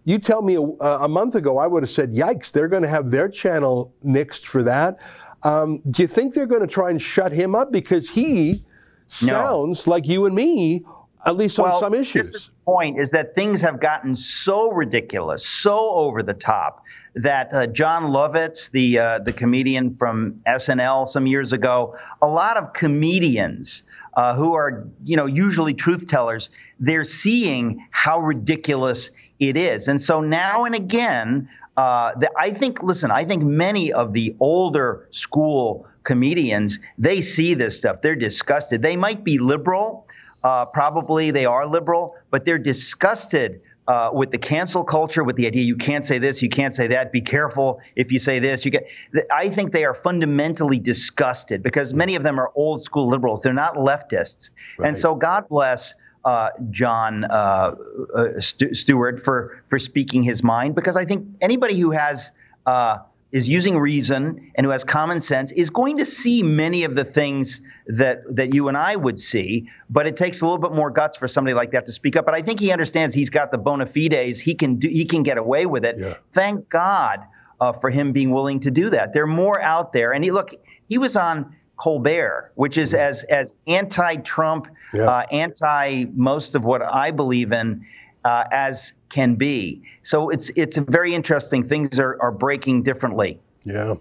you 0.05 0.17
tell 0.19 0.41
me 0.41 0.55
a, 0.55 0.61
a, 0.61 1.07
month 1.07 1.35
ago, 1.35 1.57
I 1.57 1.67
would 1.67 1.83
have 1.83 1.89
said, 1.89 2.13
yikes, 2.13 2.51
they're 2.51 2.67
going 2.67 2.83
to 2.83 2.89
have 2.89 3.11
their 3.11 3.29
channel 3.29 3.93
nixed 4.03 4.45
for 4.45 4.63
that. 4.63 4.97
Um, 5.43 5.81
do 5.89 6.01
you 6.01 6.07
think 6.07 6.33
they're 6.33 6.45
going 6.45 6.61
to 6.61 6.67
try 6.67 6.89
and 6.89 7.01
shut 7.01 7.33
him 7.33 7.53
up? 7.53 7.71
Because 7.71 8.09
he 8.09 8.63
sounds 9.07 9.85
no. 9.85 9.91
like 9.91 10.07
you 10.07 10.25
and 10.25 10.35
me, 10.35 10.85
at 11.25 11.35
least 11.35 11.57
on 11.59 11.65
well, 11.65 11.79
some 11.79 11.93
issues. 11.93 12.33
This 12.33 12.41
is 12.41 12.47
the 12.47 12.53
point 12.65 12.99
is 12.99 13.11
that 13.11 13.35
things 13.35 13.61
have 13.61 13.79
gotten 13.79 14.15
so 14.15 14.71
ridiculous, 14.71 15.45
so 15.45 15.91
over 15.91 16.21
the 16.21 16.33
top 16.33 16.83
that 17.15 17.53
uh, 17.53 17.67
Jon 17.67 18.05
Lovitz, 18.05 18.71
the 18.71 18.99
uh, 18.99 19.19
the 19.19 19.33
comedian 19.33 19.95
from 19.95 20.41
SNL 20.47 21.07
some 21.07 21.27
years 21.27 21.53
ago, 21.53 21.95
a 22.21 22.27
lot 22.27 22.57
of 22.57 22.73
comedians 22.73 23.83
uh, 24.15 24.35
who 24.35 24.53
are 24.53 24.87
you 25.03 25.15
know 25.15 25.25
usually 25.25 25.73
truth 25.73 26.07
tellers, 26.07 26.49
they're 26.79 27.03
seeing 27.03 27.87
how 27.91 28.19
ridiculous 28.19 29.11
it 29.39 29.55
is, 29.55 29.87
and 29.87 30.01
so 30.01 30.21
now 30.21 30.65
and 30.65 30.75
again, 30.75 31.47
uh, 31.77 32.15
the, 32.15 32.31
I 32.37 32.51
think. 32.51 32.83
Listen, 32.83 33.11
I 33.11 33.23
think 33.25 33.43
many 33.43 33.93
of 33.93 34.13
the 34.13 34.35
older 34.39 35.07
school 35.11 35.87
comedians, 36.03 36.79
they 36.97 37.21
see 37.21 37.53
this 37.53 37.77
stuff. 37.77 38.01
They're 38.01 38.15
disgusted. 38.15 38.81
They 38.81 38.95
might 38.95 39.23
be 39.23 39.39
liberal. 39.39 40.07
Uh, 40.43 40.65
probably 40.65 41.31
they 41.31 41.45
are 41.45 41.65
liberal, 41.65 42.15
but 42.29 42.43
they're 42.43 42.57
disgusted 42.57 43.61
uh, 43.87 44.11
with 44.13 44.31
the 44.31 44.37
cancel 44.37 44.83
culture, 44.83 45.23
with 45.23 45.35
the 45.35 45.47
idea 45.47 45.63
you 45.63 45.75
can't 45.75 46.05
say 46.05 46.17
this, 46.17 46.41
you 46.41 46.49
can't 46.49 46.73
say 46.73 46.87
that. 46.87 47.11
Be 47.11 47.21
careful 47.21 47.81
if 47.95 48.11
you 48.11 48.19
say 48.19 48.39
this. 48.39 48.63
You 48.65 48.71
get. 48.71 48.89
I 49.31 49.49
think 49.49 49.73
they 49.73 49.85
are 49.85 49.93
fundamentally 49.93 50.79
disgusted 50.79 51.63
because 51.63 51.93
many 51.93 52.15
of 52.15 52.23
them 52.23 52.39
are 52.39 52.51
old 52.55 52.83
school 52.83 53.09
liberals. 53.09 53.41
They're 53.41 53.53
not 53.53 53.75
leftists, 53.75 54.51
right. 54.77 54.87
and 54.87 54.97
so 54.97 55.15
God 55.15 55.47
bless. 55.49 55.95
Uh, 56.25 56.51
Jon 56.69 57.25
uh, 57.25 57.75
uh, 58.15 58.39
St- 58.39 58.77
Stewart 58.77 59.19
for 59.19 59.61
for 59.67 59.77
speaking 59.77 60.23
his 60.23 60.41
mind 60.41 60.73
because 60.73 60.95
I 60.95 61.03
think 61.03 61.27
anybody 61.41 61.77
who 61.77 61.91
has 61.91 62.31
uh, 62.65 62.99
is 63.33 63.49
using 63.49 63.77
reason 63.77 64.51
and 64.53 64.63
who 64.63 64.71
has 64.71 64.83
common 64.83 65.19
sense 65.19 65.51
is 65.51 65.71
going 65.71 65.97
to 65.97 66.05
see 66.05 66.43
many 66.43 66.83
of 66.83 66.95
the 66.95 67.03
things 67.03 67.61
that 67.87 68.21
that 68.35 68.53
you 68.53 68.67
and 68.67 68.77
I 68.77 68.95
would 68.95 69.17
see, 69.17 69.69
but 69.89 70.05
it 70.05 70.15
takes 70.15 70.41
a 70.41 70.45
little 70.45 70.59
bit 70.59 70.71
more 70.71 70.91
guts 70.91 71.17
for 71.17 71.27
somebody 71.27 71.55
like 71.55 71.71
that 71.71 71.87
to 71.87 71.91
speak 71.91 72.15
up. 72.15 72.25
But 72.25 72.35
I 72.35 72.43
think 72.43 72.59
he 72.59 72.71
understands 72.71 73.15
he's 73.15 73.31
got 73.31 73.51
the 73.51 73.57
bona 73.57 73.87
fides. 73.87 74.39
He 74.39 74.53
can 74.53 74.75
do, 74.75 74.87
he 74.87 75.05
can 75.05 75.23
get 75.23 75.39
away 75.39 75.65
with 75.65 75.83
it. 75.83 75.97
Yeah. 75.97 76.13
Thank 76.31 76.69
God 76.69 77.21
uh, 77.59 77.73
for 77.73 77.89
him 77.89 78.13
being 78.13 78.29
willing 78.29 78.59
to 78.61 78.71
do 78.71 78.91
that. 78.91 79.13
There 79.13 79.23
are 79.23 79.27
more 79.27 79.59
out 79.59 79.93
there, 79.93 80.13
and 80.13 80.23
he 80.23 80.31
look 80.31 80.51
he 80.87 80.97
was 80.99 81.17
on. 81.17 81.55
Colbert, 81.75 82.51
which 82.53 82.77
is 82.77 82.93
as 82.93 83.23
as 83.23 83.55
anti-Trump, 83.65 84.67
yeah. 84.93 85.05
uh, 85.05 85.25
anti 85.31 86.05
most 86.13 86.53
of 86.53 86.63
what 86.63 86.83
I 86.83 87.09
believe 87.09 87.51
in, 87.51 87.85
uh, 88.25 88.45
as 88.51 88.93
can 89.09 89.35
be. 89.35 89.83
So 90.03 90.29
it's 90.29 90.49
it's 90.51 90.77
very 90.77 91.13
interesting. 91.13 91.67
Things 91.67 91.99
are, 91.99 92.17
are 92.21 92.31
breaking 92.31 92.83
differently. 92.83 93.39
Yeah. 93.65 93.95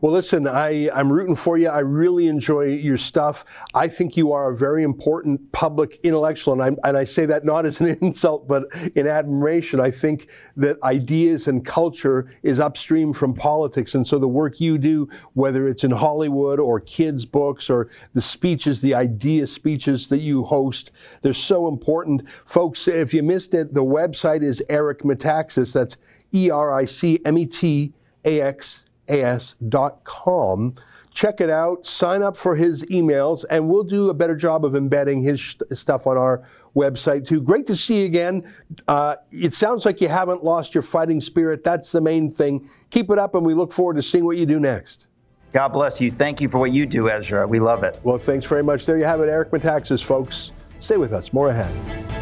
Well, 0.00 0.12
listen, 0.12 0.46
I, 0.46 0.88
I'm 0.94 1.12
rooting 1.12 1.34
for 1.34 1.58
you. 1.58 1.68
I 1.68 1.80
really 1.80 2.28
enjoy 2.28 2.66
your 2.66 2.96
stuff. 2.96 3.44
I 3.74 3.88
think 3.88 4.16
you 4.16 4.32
are 4.32 4.52
a 4.52 4.56
very 4.56 4.84
important 4.84 5.50
public 5.50 5.98
intellectual, 6.04 6.54
and 6.54 6.62
I, 6.62 6.88
and 6.88 6.96
I 6.96 7.02
say 7.02 7.26
that 7.26 7.44
not 7.44 7.66
as 7.66 7.80
an 7.80 7.98
insult, 8.00 8.46
but 8.46 8.66
in 8.94 9.08
admiration. 9.08 9.80
I 9.80 9.90
think 9.90 10.28
that 10.56 10.80
ideas 10.84 11.48
and 11.48 11.64
culture 11.64 12.30
is 12.44 12.60
upstream 12.60 13.12
from 13.12 13.34
politics. 13.34 13.96
And 13.96 14.06
so 14.06 14.20
the 14.20 14.28
work 14.28 14.60
you 14.60 14.78
do, 14.78 15.08
whether 15.32 15.66
it's 15.66 15.82
in 15.82 15.90
Hollywood 15.90 16.60
or 16.60 16.78
kids' 16.78 17.26
books 17.26 17.68
or 17.68 17.88
the 18.14 18.22
speeches, 18.22 18.80
the 18.80 18.94
idea 18.94 19.48
speeches 19.48 20.06
that 20.08 20.18
you 20.18 20.44
host, 20.44 20.92
they're 21.22 21.34
so 21.34 21.66
important. 21.66 22.22
Folks, 22.44 22.86
if 22.86 23.12
you 23.12 23.24
missed 23.24 23.52
it, 23.52 23.74
the 23.74 23.84
website 23.84 24.44
is 24.44 24.62
Eric 24.68 25.00
Metaxas. 25.00 25.72
That's 25.72 25.96
E 26.32 26.50
R 26.50 26.72
I 26.72 26.84
C 26.84 27.18
M 27.24 27.36
E 27.36 27.46
T 27.46 27.94
A 28.24 28.40
X 28.42 28.84
as.com. 29.08 30.74
Check 31.12 31.40
it 31.40 31.50
out, 31.50 31.84
sign 31.86 32.22
up 32.22 32.36
for 32.36 32.54
his 32.54 32.84
emails, 32.86 33.44
and 33.50 33.68
we'll 33.68 33.82
do 33.82 34.08
a 34.08 34.14
better 34.14 34.36
job 34.36 34.64
of 34.64 34.76
embedding 34.76 35.20
his 35.20 35.40
sh- 35.40 35.56
stuff 35.72 36.06
on 36.06 36.16
our 36.16 36.44
website 36.76 37.26
too. 37.26 37.40
Great 37.40 37.66
to 37.66 37.76
see 37.76 38.00
you 38.00 38.06
again. 38.06 38.48
Uh, 38.86 39.16
it 39.32 39.52
sounds 39.52 39.84
like 39.84 40.00
you 40.00 40.08
haven't 40.08 40.44
lost 40.44 40.74
your 40.74 40.82
fighting 40.82 41.20
spirit. 41.20 41.64
That's 41.64 41.90
the 41.90 42.00
main 42.00 42.30
thing. 42.30 42.68
Keep 42.90 43.10
it 43.10 43.18
up, 43.18 43.34
and 43.34 43.44
we 43.44 43.54
look 43.54 43.72
forward 43.72 43.96
to 43.96 44.02
seeing 44.02 44.24
what 44.24 44.36
you 44.36 44.46
do 44.46 44.60
next. 44.60 45.08
God 45.52 45.68
bless 45.68 46.00
you. 46.00 46.10
Thank 46.10 46.40
you 46.40 46.48
for 46.48 46.58
what 46.58 46.70
you 46.72 46.86
do, 46.86 47.08
Ezra. 47.08 47.46
We 47.48 47.58
love 47.58 47.82
it. 47.82 47.98
Well, 48.04 48.18
thanks 48.18 48.46
very 48.46 48.62
much. 48.62 48.86
There 48.86 48.98
you 48.98 49.04
have 49.04 49.20
it, 49.20 49.28
Eric 49.28 49.50
Metaxas, 49.50 50.04
folks. 50.04 50.52
Stay 50.78 50.98
with 50.98 51.12
us. 51.12 51.32
More 51.32 51.48
ahead. 51.48 52.17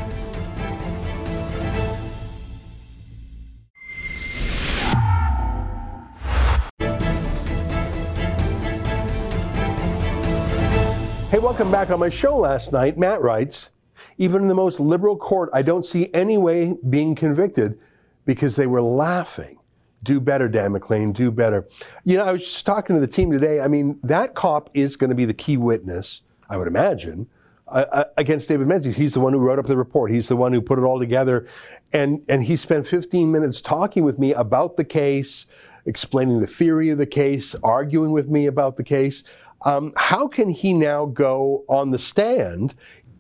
Back 11.71 11.91
on 11.91 11.99
my 11.99 12.09
show 12.09 12.37
last 12.37 12.73
night. 12.73 12.97
Matt 12.97 13.21
writes, 13.21 13.71
even 14.19 14.43
in 14.43 14.49
the 14.49 14.55
most 14.55 14.79
liberal 14.79 15.17
court, 15.17 15.51
I 15.53 15.63
don't 15.63 15.85
see 15.85 16.11
any 16.15 16.39
way 16.39 16.77
being 16.89 17.15
convicted 17.15 17.79
because 18.25 18.57
they 18.57 18.67
were 18.67 18.83
laughing. 18.83 19.59
Do 20.03 20.21
better, 20.21 20.49
Dan 20.49 20.73
McLean, 20.73 21.13
do 21.13 21.31
better. 21.31 21.67
You 22.05 22.19
know, 22.19 22.25
I 22.25 22.33
was 22.33 22.43
just 22.43 22.67
talking 22.67 22.95
to 22.95 23.01
the 23.01 23.07
team 23.07 23.33
today. 23.33 23.61
I 23.61 23.69
mean, 23.69 23.99
that 24.05 24.35
cop 24.35 24.71
is 24.75 24.97
going 24.97 25.11
to 25.11 25.17
be 25.17 25.25
the 25.25 25.35
key 25.35 25.57
witness, 25.57 26.23
I 26.49 26.57
would 26.57 26.69
imagine, 26.69 27.29
uh, 27.67 27.85
uh, 27.91 28.05
against 28.17 28.49
David 28.49 28.69
Menzies. 28.69 28.97
He's 28.97 29.15
the 29.15 29.21
one 29.21 29.33
who 29.33 29.41
wrote 29.41 29.59
up 29.59 29.67
the 29.67 29.77
report. 29.77 30.13
He's 30.13 30.29
the 30.29 30.37
one 30.37 30.53
who 30.53 30.63
put 30.63 30.79
it 30.79 30.83
all 30.83 31.01
together. 31.01 31.49
And, 31.93 32.25
and 32.29 32.45
he 32.45 32.57
spent 32.57 32.87
15 32.87 33.33
minutes 33.33 33.61
talking 33.61 34.05
with 34.05 34.19
me 34.21 34.33
about 34.33 34.77
the 34.77 34.85
case, 34.85 35.47
explaining 35.85 36.41
the 36.41 36.47
theory 36.47 36.91
of 36.91 36.99
the 36.99 37.07
case, 37.07 37.57
arguing 37.65 38.13
with 38.13 38.29
me 38.29 38.47
about 38.47 38.77
the 38.77 38.85
case. 38.85 39.25
Um, 39.65 39.93
how 39.97 40.29
can 40.29 40.49
he 40.49 40.73
now 40.73 41.07
go 41.07 41.65
on 41.69 41.91
the 41.91 41.99
stand 41.99 42.75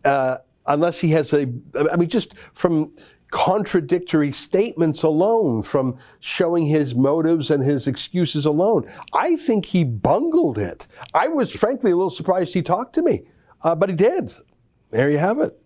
uh, 0.04 0.36
unless 0.66 1.00
he 1.00 1.10
has 1.10 1.32
a, 1.32 1.48
I 1.90 1.96
mean, 1.96 2.08
just 2.08 2.36
from 2.52 2.94
contradictory 3.30 4.32
statements 4.32 5.02
alone, 5.02 5.62
from 5.62 5.98
showing 6.20 6.66
his 6.66 6.94
motives 6.94 7.50
and 7.50 7.64
his 7.64 7.86
excuses 7.88 8.46
alone? 8.46 8.86
I 9.12 9.36
think 9.36 9.66
he 9.66 9.84
bungled 9.84 10.58
it. 10.58 10.86
I 11.14 11.28
was 11.28 11.52
frankly 11.52 11.90
a 11.90 11.96
little 11.96 12.10
surprised 12.10 12.54
he 12.54 12.62
talked 12.62 12.94
to 12.94 13.02
me, 13.02 13.22
uh, 13.62 13.74
but 13.74 13.88
he 13.88 13.96
did. 13.96 14.32
There 14.90 15.10
you 15.10 15.18
have 15.18 15.40
it. 15.40 15.60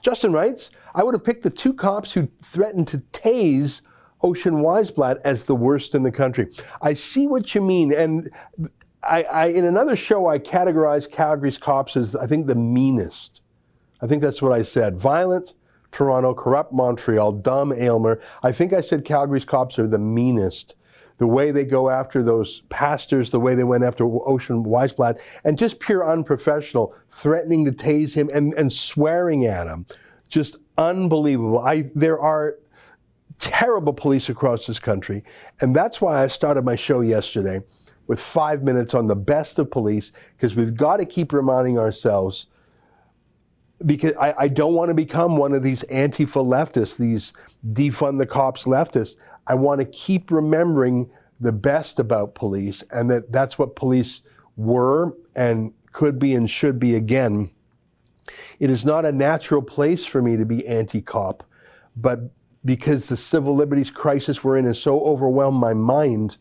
Justin 0.00 0.32
writes, 0.32 0.70
I 0.94 1.02
would 1.02 1.14
have 1.14 1.24
picked 1.24 1.42
the 1.42 1.50
two 1.50 1.72
cops 1.72 2.12
who 2.12 2.28
threatened 2.42 2.88
to 2.88 2.98
tase 2.98 3.82
Ocean 4.22 4.54
Weisblatt 4.62 5.18
as 5.24 5.44
the 5.44 5.56
worst 5.56 5.94
in 5.94 6.02
the 6.02 6.12
country. 6.12 6.46
I 6.80 6.94
see 6.94 7.26
what 7.26 7.54
you 7.54 7.60
mean. 7.60 7.92
And 7.92 8.30
I, 9.06 9.22
I, 9.24 9.46
in 9.46 9.64
another 9.64 9.96
show, 9.96 10.26
I 10.26 10.38
categorized 10.38 11.10
Calgary's 11.10 11.58
cops 11.58 11.96
as, 11.96 12.16
I 12.16 12.26
think, 12.26 12.46
the 12.46 12.54
meanest. 12.54 13.42
I 14.00 14.06
think 14.06 14.22
that's 14.22 14.42
what 14.42 14.52
I 14.52 14.62
said. 14.62 14.98
Violent, 14.98 15.54
Toronto, 15.92 16.34
corrupt 16.34 16.72
Montreal, 16.72 17.32
dumb 17.32 17.72
Aylmer. 17.72 18.20
I 18.42 18.52
think 18.52 18.72
I 18.72 18.80
said 18.80 19.04
Calgary's 19.04 19.44
cops 19.44 19.78
are 19.78 19.86
the 19.86 19.98
meanest. 19.98 20.74
The 21.18 21.26
way 21.28 21.52
they 21.52 21.64
go 21.64 21.90
after 21.90 22.22
those 22.22 22.62
pastors, 22.70 23.30
the 23.30 23.38
way 23.38 23.54
they 23.54 23.62
went 23.62 23.84
after 23.84 24.04
Ocean 24.04 24.64
Weisblatt, 24.64 25.20
and 25.44 25.56
just 25.56 25.78
pure 25.78 26.08
unprofessional, 26.08 26.94
threatening 27.10 27.64
to 27.66 27.72
tase 27.72 28.14
him 28.14 28.28
and, 28.34 28.52
and 28.54 28.72
swearing 28.72 29.46
at 29.46 29.68
him. 29.68 29.86
Just 30.28 30.58
unbelievable. 30.76 31.60
I, 31.60 31.84
there 31.94 32.18
are 32.18 32.56
terrible 33.38 33.92
police 33.92 34.28
across 34.28 34.66
this 34.66 34.80
country, 34.80 35.22
and 35.60 35.74
that's 35.74 36.00
why 36.00 36.22
I 36.22 36.26
started 36.26 36.64
my 36.64 36.74
show 36.74 37.00
yesterday 37.00 37.60
with 38.06 38.20
five 38.20 38.62
minutes 38.62 38.94
on 38.94 39.06
the 39.06 39.16
best 39.16 39.58
of 39.58 39.70
police 39.70 40.12
because 40.36 40.54
we've 40.54 40.76
got 40.76 40.98
to 40.98 41.04
keep 41.04 41.32
reminding 41.32 41.78
ourselves 41.78 42.48
because 43.84 44.14
I, 44.16 44.34
I, 44.38 44.48
don't 44.48 44.74
want 44.74 44.90
to 44.90 44.94
become 44.94 45.36
one 45.36 45.52
of 45.52 45.62
these 45.62 45.82
Antifa 45.84 46.44
leftists, 46.44 46.96
these 46.96 47.34
defund 47.72 48.18
the 48.18 48.26
cops 48.26 48.64
leftists. 48.64 49.16
I 49.46 49.54
want 49.54 49.80
to 49.80 49.84
keep 49.84 50.30
remembering 50.30 51.10
the 51.40 51.52
best 51.52 51.98
about 51.98 52.34
police 52.34 52.82
and 52.90 53.10
that 53.10 53.32
that's 53.32 53.58
what 53.58 53.76
police 53.76 54.22
were 54.56 55.16
and 55.34 55.74
could 55.92 56.18
be 56.18 56.34
and 56.34 56.48
should 56.48 56.78
be 56.78 56.94
again. 56.94 57.50
It 58.58 58.70
is 58.70 58.84
not 58.84 59.04
a 59.04 59.12
natural 59.12 59.60
place 59.60 60.04
for 60.06 60.22
me 60.22 60.36
to 60.36 60.46
be 60.46 60.66
anti 60.66 61.02
cop, 61.02 61.44
but 61.96 62.20
because 62.64 63.08
the 63.08 63.16
civil 63.16 63.54
liberties 63.54 63.90
crisis 63.90 64.42
we're 64.42 64.56
in 64.56 64.64
has 64.64 64.80
so 64.80 65.00
overwhelmed 65.00 65.60
my 65.60 65.74
mind 65.74 66.38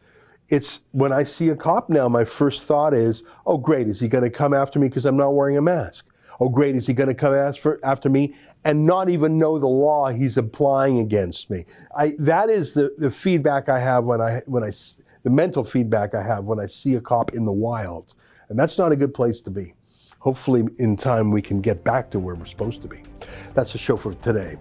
it's 0.50 0.82
when 0.92 1.12
I 1.12 1.24
see 1.24 1.50
a 1.50 1.56
cop 1.56 1.90
now, 1.90 2.08
my 2.10 2.26
first 2.26 2.64
thought 2.64 2.94
is, 2.94 3.24
oh, 3.46 3.58
great, 3.58 3.88
is 3.88 4.00
he 4.00 4.08
going 4.08 4.24
to 4.24 4.30
come 4.30 4.54
after 4.54 4.80
me 4.80 4.88
because 4.90 5.06
I'm 5.06 5.18
not 5.18 5.32
wearing 5.36 5.58
a 5.58 5.62
mask? 5.62 6.06
Oh, 6.40 6.50
great, 6.50 6.76
is 6.76 6.88
he 6.88 6.94
going 6.94 7.08
to 7.08 7.16
come 7.16 7.34
after 7.84 8.10
me 8.10 8.36
and 8.66 8.86
not 8.86 9.10
even 9.10 9.38
know 9.38 9.60
the 9.60 9.68
law 9.68 10.10
he's 10.10 10.38
applying 10.38 11.00
against 11.00 11.50
me? 11.50 11.66
I, 11.96 12.14
that 12.20 12.50
is 12.50 12.74
the, 12.74 12.94
the 12.98 13.10
feedback 13.10 13.70
I 13.70 13.80
have 13.80 14.04
when 14.04 14.20
I, 14.20 14.42
when 14.46 14.64
I, 14.64 14.72
the 15.24 15.30
mental 15.30 15.64
feedback 15.64 16.14
I 16.14 16.24
have 16.24 16.44
when 16.44 16.60
I 16.60 16.66
see 16.66 16.96
a 16.96 17.02
cop 17.02 17.34
in 17.34 17.46
the 17.46 17.54
wild. 17.54 18.16
And 18.50 18.60
that's 18.60 18.78
not 18.78 18.92
a 18.92 18.96
good 18.96 19.14
place 19.14 19.42
to 19.42 19.52
be. 19.52 19.74
Hopefully, 20.20 20.66
in 20.78 20.96
time, 20.96 21.32
we 21.32 21.42
can 21.42 21.62
get 21.62 21.84
back 21.84 22.10
to 22.12 22.20
where 22.20 22.36
we're 22.36 22.46
supposed 22.46 22.82
to 22.82 22.88
be. 22.88 23.04
That's 23.54 23.74
the 23.74 23.78
show 23.78 23.98
for 23.98 24.14
today. 24.14 24.58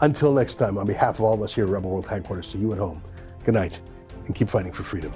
Until 0.00 0.32
next 0.32 0.56
time, 0.56 0.76
on 0.76 0.86
behalf 0.86 1.16
of 1.16 1.20
all 1.22 1.34
of 1.34 1.42
us 1.42 1.54
here 1.54 1.64
at 1.64 1.70
Rebel 1.70 1.90
World 1.90 2.06
Headquarters, 2.06 2.50
to 2.52 2.58
you 2.58 2.72
at 2.72 2.78
home, 2.78 3.02
good 3.44 3.54
night 3.54 3.80
and 4.26 4.34
keep 4.34 4.48
fighting 4.48 4.72
for 4.72 4.82
freedom. 4.82 5.12